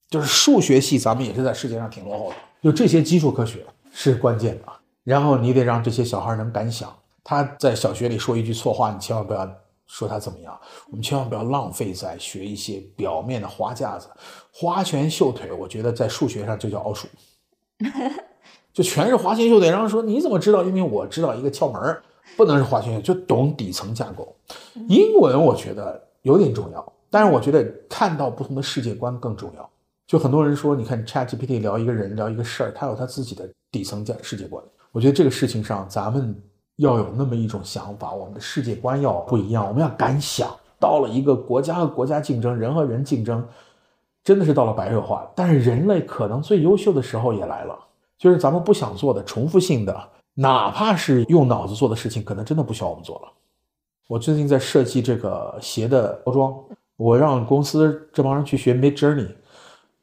[0.09, 2.37] 就是数学系，咱们也是在世界上挺落后的。
[2.63, 4.73] 就这些基础科学是关键的，
[5.03, 6.97] 然后你得让这些小孩能敢想。
[7.25, 9.49] 他在小学里说一句错话，你千万不要
[9.87, 10.57] 说他怎么样。
[10.91, 14.09] 我们千万不要浪费在学一些表面的花架子、
[14.53, 15.51] 花拳绣腿。
[15.51, 17.09] 我觉得在数学上就叫奥数，
[18.77, 19.71] 就全是花拳绣腿。
[19.71, 20.63] 然后说你怎么知道？
[20.63, 22.03] 因为我知道一个窍门儿，
[22.37, 24.37] 不能是花拳绣，就懂底层架构。
[24.87, 29.67] 英文我觉得有点重要，但是我觉得看到不同的世界观更重要。
[30.07, 34.63] 就很多人说，你看 ChatGPT 聊一个人聊一个事儿，他有他自己的底层价世界观。
[34.93, 36.37] 我觉得这个事情上，咱们
[36.77, 40.55] 要有那么一种想法，我们的世界观要不一样，我们要敢想。
[40.79, 43.43] 到了一个国家和国家竞争，人和人竞争，
[44.23, 45.27] 真的是到了白热化。
[45.35, 47.79] 但是人类可能最优秀的时候也来了，
[48.19, 53.33] 就是咱们不想做的重复性的，哪怕是用脑子做的事情，可能真的不需要我们做了。
[54.09, 56.55] 我最近在设计这个鞋的包装，
[56.97, 59.29] 我让公司这帮人去学 Mid Journey。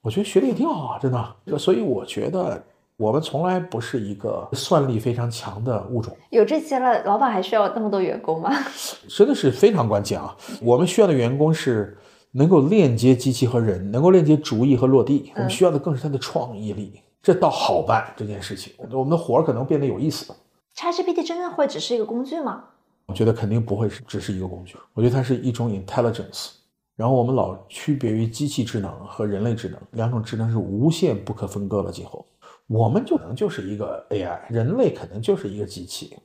[0.02, 1.57] 我觉得学的也挺好啊，真的。
[1.57, 2.61] 所以我觉得
[2.98, 8.52] 我们从来不是一个算力非常强的物种，有这些了，老板还需要那么多员工吗？
[9.07, 10.35] 真的是非常关键啊！
[10.61, 11.98] 我们需要的员工是
[12.31, 15.31] 能够链接机器和人，能够链接主意和落地。
[15.35, 18.73] 我们需要的更是他的创意力，这倒好办这件事情。
[18.91, 20.31] 我们的活儿可能变得有意思。
[20.75, 22.65] ChatGPT 真的会只是一个工具吗？
[23.05, 26.51] 我觉得肯定不会是只是一个工具，我觉得它是一种 intelligence。
[26.95, 31.91] 然后我们老区别于机器智能和人类智能，两种智能是无限不可分割了。
[31.91, 32.25] 今后
[32.67, 36.15] 我们就可能就是一个 AI，人类可能就是一个机器，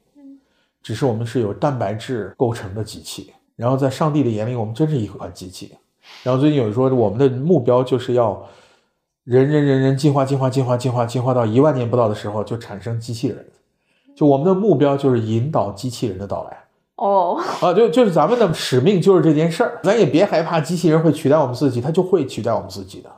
[0.82, 3.32] 只是我们是由蛋白质构成的机器。
[3.56, 5.76] 然后在上帝的眼里，我们真是一款机器。
[6.22, 8.46] 然后最近有人说，我们的目标就是要
[9.28, 13.44] 人人人人进化进化进化进化进化到一万年不到的时候就产生机器人。
[14.16, 16.56] 就我们的目标就是引导机器人的到来。
[16.96, 23.10] 哦，啊，就就是咱们的使命就是这件事儿，咱也别害怕机器人会取代我们自己，它就会取代我们自己的。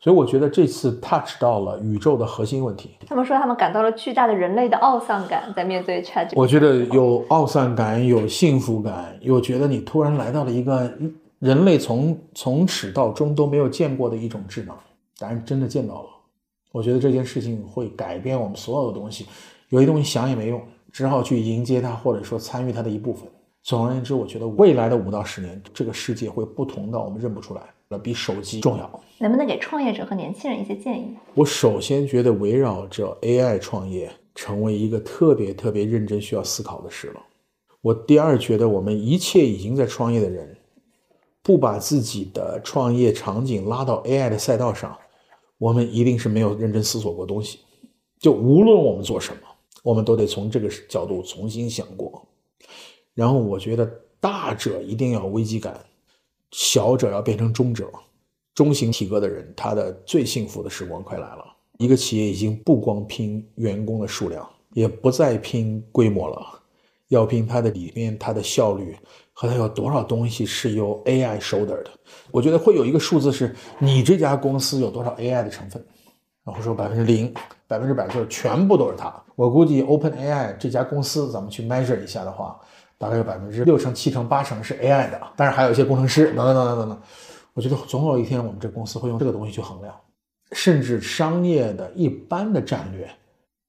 [0.00, 2.90] 所以我觉得这次 touch 到了宇宙的核心问题。
[3.06, 6.32] 他们说他们感到了巨大的人类的懊丧感，在面对 ChatGPT。
[6.34, 10.92] 我觉得有懊丧感，有幸福感，又觉得你突然来到了一个
[11.38, 14.74] 人类从从始到终都没有见过的一种智能，
[15.22, 16.08] 但是真的见到了。
[16.72, 19.26] 我觉得这件事情会改变我们所有的东西，
[19.68, 20.60] 有些东西想也没用。
[20.90, 23.26] 只好去迎接它，或者说参与它的一部分。
[23.62, 29.00] 总而言之，我觉得未来的五到十年，这个世界会不同到我们认不出来了，比手机重要。
[29.18, 31.16] 能不能给创业者和年轻人一些建议？
[31.34, 37.20] 我首先觉得围绕着 AI 创业成为一个特别特别认真需要思考的事了。
[37.80, 40.56] 我第二觉得我们一切已经在创业的人，
[41.42, 44.98] 不把自己的创业场景拉到 AI 的赛道上，
[45.62, 47.60] 我们一定是没有认真思索过东西。
[48.18, 49.40] 就无论我们做什么。
[49.84, 52.24] 我们都得从这个角度重新想过，
[53.14, 53.84] 然后我觉得
[54.20, 55.76] 大者一定要危机感，
[56.52, 57.90] 小者要变成中者，
[58.54, 61.44] 中型体格的人，他的最幸福的时光快来了。
[61.78, 66.62] 一个企业已经不光拼员工的数量，也不再拼规模了，
[67.08, 68.96] 要拼它的里面它的效率
[69.32, 71.90] 和它有多少东西是由 AI shoulder 的。
[72.30, 75.84] 我觉得会有一个数字是你这家公司有多少 AI 的成分。
[76.44, 77.32] 然后说百分之零，
[77.68, 79.14] 百分之百就是全部都是它。
[79.36, 82.58] 我估计 OpenAI 这家公司，咱们去 measure 一下的话，
[82.98, 87.00] 大概有百分之六成、七成、八成是 AI 的，但是还有一些工程师等等等等等等。
[87.54, 89.94] 我觉得总有一天我们这公司会用这个东西去衡量，
[90.50, 93.08] 甚至商业的一般的战略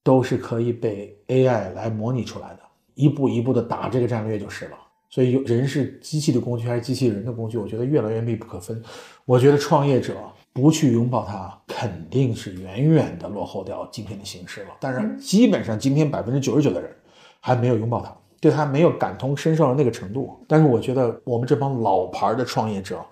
[0.04, 2.60] 都是可以被 AI 来模拟出来的，
[2.96, 4.78] 一步一步的打这个战略就是了。
[5.14, 8.82] 所以人是机器的工具还是机器人的工具，我觉得越来越密不可分。
[9.26, 10.16] 我觉得创业者。
[10.56, 14.70] 不去拥抱它，肯定是远远的落后掉今天的形势了。
[14.80, 16.96] 但是基本上今天百分之九十九的人
[17.40, 20.40] 还没有拥抱它，对他没有感同身受的那个程度。
[20.48, 23.04] 但是我觉得我们这帮老牌的创业者，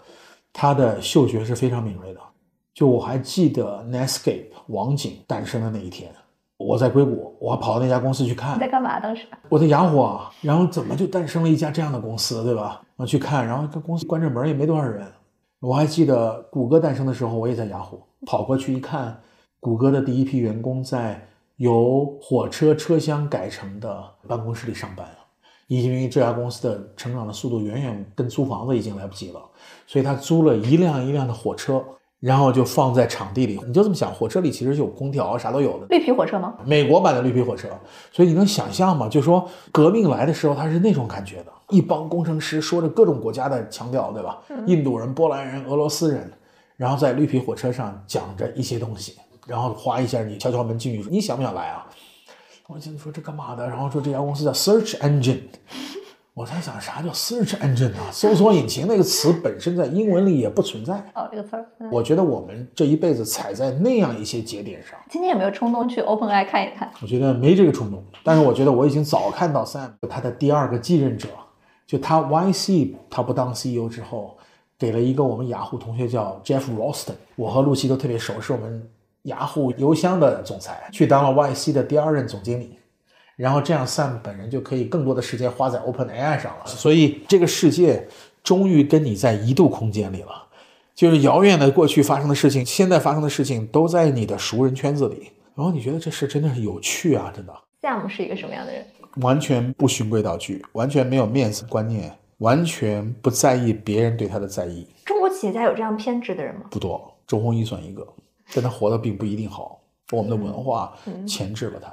[0.53, 2.19] 他的嗅觉是非常敏锐的。
[2.75, 6.13] 就我还记得 Netscape 网景诞生的那一天，
[6.67, 8.55] 我在硅谷，我还跑到那家公司去看。
[8.55, 9.25] 你在干嘛当时？
[9.49, 12.81] 我在雅虎啊，然后怎么就诞生了一家这样的公司，对吧？
[12.95, 15.05] 我去看，然后这公司关着门也没多少人。
[15.59, 19.19] 我还记得谷歌诞生的时候，我也在雅虎跑过去一看，
[19.59, 21.25] 谷歌的第一批员工在
[21.57, 25.07] 由火车车厢改成的办公室里上班，
[25.67, 29.39] 因为这家公司的成长的速度远远跟租房子已经来不及了，
[29.85, 31.83] 所以他租了一辆一辆的火车。
[32.21, 35.87] 然后就放在场地里，你就这么想，火车里其实有空调，啥都有的。
[35.89, 36.53] 绿皮火车吗？
[36.63, 37.67] 美国版的绿皮火车，
[38.11, 39.09] 所以你能想象吗？
[39.09, 44.39] 就说革命来的时候，它是那种感觉的，一帮工程师说着各种国家的腔调，对吧？
[44.67, 46.31] 印度人、波兰人、俄罗斯人，
[46.77, 49.15] 然后在绿皮火车上讲着一些东西，
[49.47, 51.87] 然后哗一下你敲敲门进去，你想不想来啊？
[52.67, 53.67] 我进去说这干嘛的？
[53.67, 55.41] 然后说这家公司叫 Search Engine。
[56.41, 58.09] 我在想啥叫 search engine 啊？
[58.11, 61.63] 搜索引擎那个词本身在英文里也不存在哦，这个词儿。
[61.91, 64.99] 我觉得我们这一辈子踩在那样一些节点上。
[65.07, 66.89] 今天有没有冲动去 OpenAI 看一看？
[66.99, 71.27] 我觉得没这个冲动，但是我觉得我已经早看到 Sam 他的第二个继任者，
[71.85, 74.35] 就他 YC 他不当 CEO 之后，
[74.79, 78.89] 给了一个我们雅虎同学叫 Jeff Ralston，我和露西都特别熟，是我们
[79.23, 82.79] 雅虎邮箱的总裁，去当了 YC 的第二任总经理。
[83.41, 86.65] 然后这样，Sam 本人就可以更多的时间花在 OpenAI 上了。
[86.67, 88.07] 所以这个世界
[88.43, 90.47] 终于跟你在一度空间里了，
[90.93, 95.31] 就是遥远的过去发生的事情，现在发生的事情都在你的熟人圈子里。
[95.55, 97.53] 然后你觉得这事真的是有趣啊，真的。
[97.81, 98.85] Sam 是一个什么样的人？
[99.21, 104.87] 完全不循规蹈矩，完全没有面子观念，完全不在意别人对他的在意。
[105.03, 106.61] 中国企业家有这样偏执的人吗？
[106.69, 108.07] 不多，周鸿祎算一个，
[108.53, 109.81] 但他活得并不一定好。
[110.11, 110.93] 我们的文化
[111.25, 111.91] 钳制了他。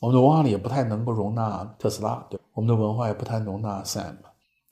[0.00, 4.16] 我们的文化里也不太能够容纳特斯拉，对，我们的文化也不太容纳 Sam，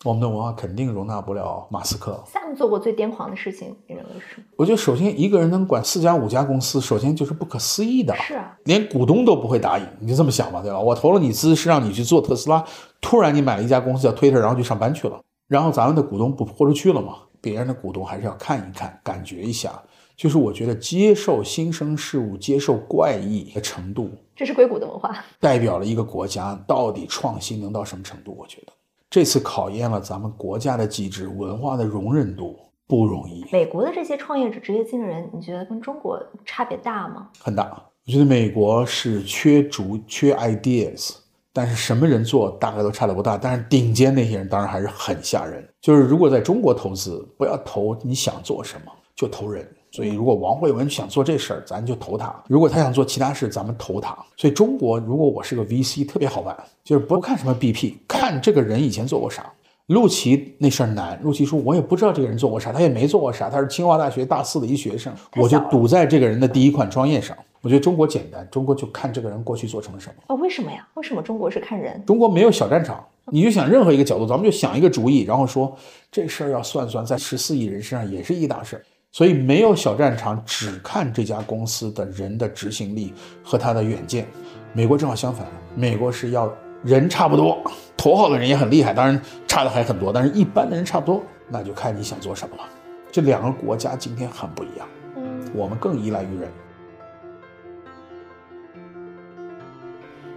[0.05, 2.23] 我们的文化肯定容纳不了马斯克。
[2.27, 4.44] Sam 做过最癫狂的事情，你认为是什么？
[4.57, 8.15] 我觉得首先一个人能管四家五家公司，首先就是不可思议的。
[8.16, 10.78] 是啊，连股东都不会答应，你就这么想吧，对吧？
[10.78, 12.62] 我投了你资是让你去做特斯拉，
[13.01, 15.19] 突然你买了一家公司叫 Twitter，然后就上班去了，
[15.49, 17.15] 然后咱们的股东不豁出去了吗？
[17.40, 19.82] 别人的股东还是要看一看，感觉一下。
[20.16, 28.36] 就是我觉得接受新生事物、接受怪异的程度，这是硅谷的文化，代表了一个国家到底创新能到什么程度。
[28.39, 28.72] 我觉得
[29.10, 32.56] 这次考验了咱们国家的机制、文化的容忍度，
[32.86, 33.44] 不容易。
[33.51, 37.28] 美国的这些创业者、职业经理人，你觉得跟中国差别大吗？
[37.39, 37.82] 很大。
[38.06, 41.16] 我觉得美国是缺主、缺 ideas，
[41.52, 43.39] 但是什么人做大概都差的不大。
[43.39, 45.68] 但是顶尖那些人当然还是很吓人。
[45.80, 49.68] 就是如果在中国投资，不要投你想做什么，就投人。
[49.93, 54.16] 所以，如果王慧文想做这事儿，咱就投他；如果他想做其他事，咱们投他。
[54.39, 59.52] 所以，中国如果我是个 VC，特别好办，就是不看什么 BP，看这个人以前做过啥。
[59.89, 67.36] 陆琪那事儿难，陆琪说：“我也不知道这个人做过啥，他也没做过啥，他是清华大学大四的一学生。”我就赌在这个人的第一款创业上。
[67.60, 70.14] 我觉得中国简单，中国就看这个人过去做成了什么。
[70.28, 70.89] 哦，为什么呀？
[70.94, 72.02] 为什么中国是看人？
[72.06, 75.77] 中国没有小战场，你就想任何一个角度，咱们就想一个主意，然后说
[76.10, 78.82] 这事儿要算算，在十四亿人身上也是一大事儿。
[79.12, 83.12] 所以没有小战场，只看这家公司的人的执行力
[83.44, 84.26] 和他的远见。
[84.72, 86.51] 美国正好相反，美国是要
[86.82, 87.62] 人差不多，
[87.94, 92.62] 头号的人也很厉害，当然差的还很多，但是一般的人差不多，那就看你想做什么了。
[93.10, 96.48] 这两个国家今天很不一样，嗯，我们更依赖于人。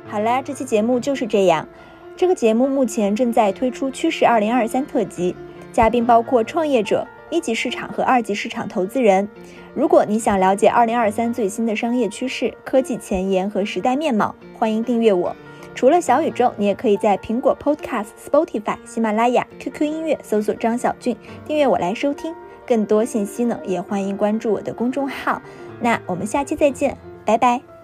[0.05, 1.65] 好啦，这期节目就是这样。
[2.17, 5.33] 这个节目目前正在推出趋势二零二三特辑，
[5.71, 7.07] 嘉宾包括创业者。
[7.29, 9.27] 一级市场和二级市场投资人，
[9.73, 15.35] 如果你想了解二零二三最新的商业趋势、科技前沿和时代面貌，欢迎订阅我。
[15.73, 22.33] 除了小宇宙，你也可以在苹果 Podcast、Spotify、喜马拉雅、QQ 音乐搜索张小俊，订阅我来收听。
[22.65, 25.41] 更多信息呢，也欢迎关注我的公众号。
[25.81, 27.74] 那我们下期再见，拜拜。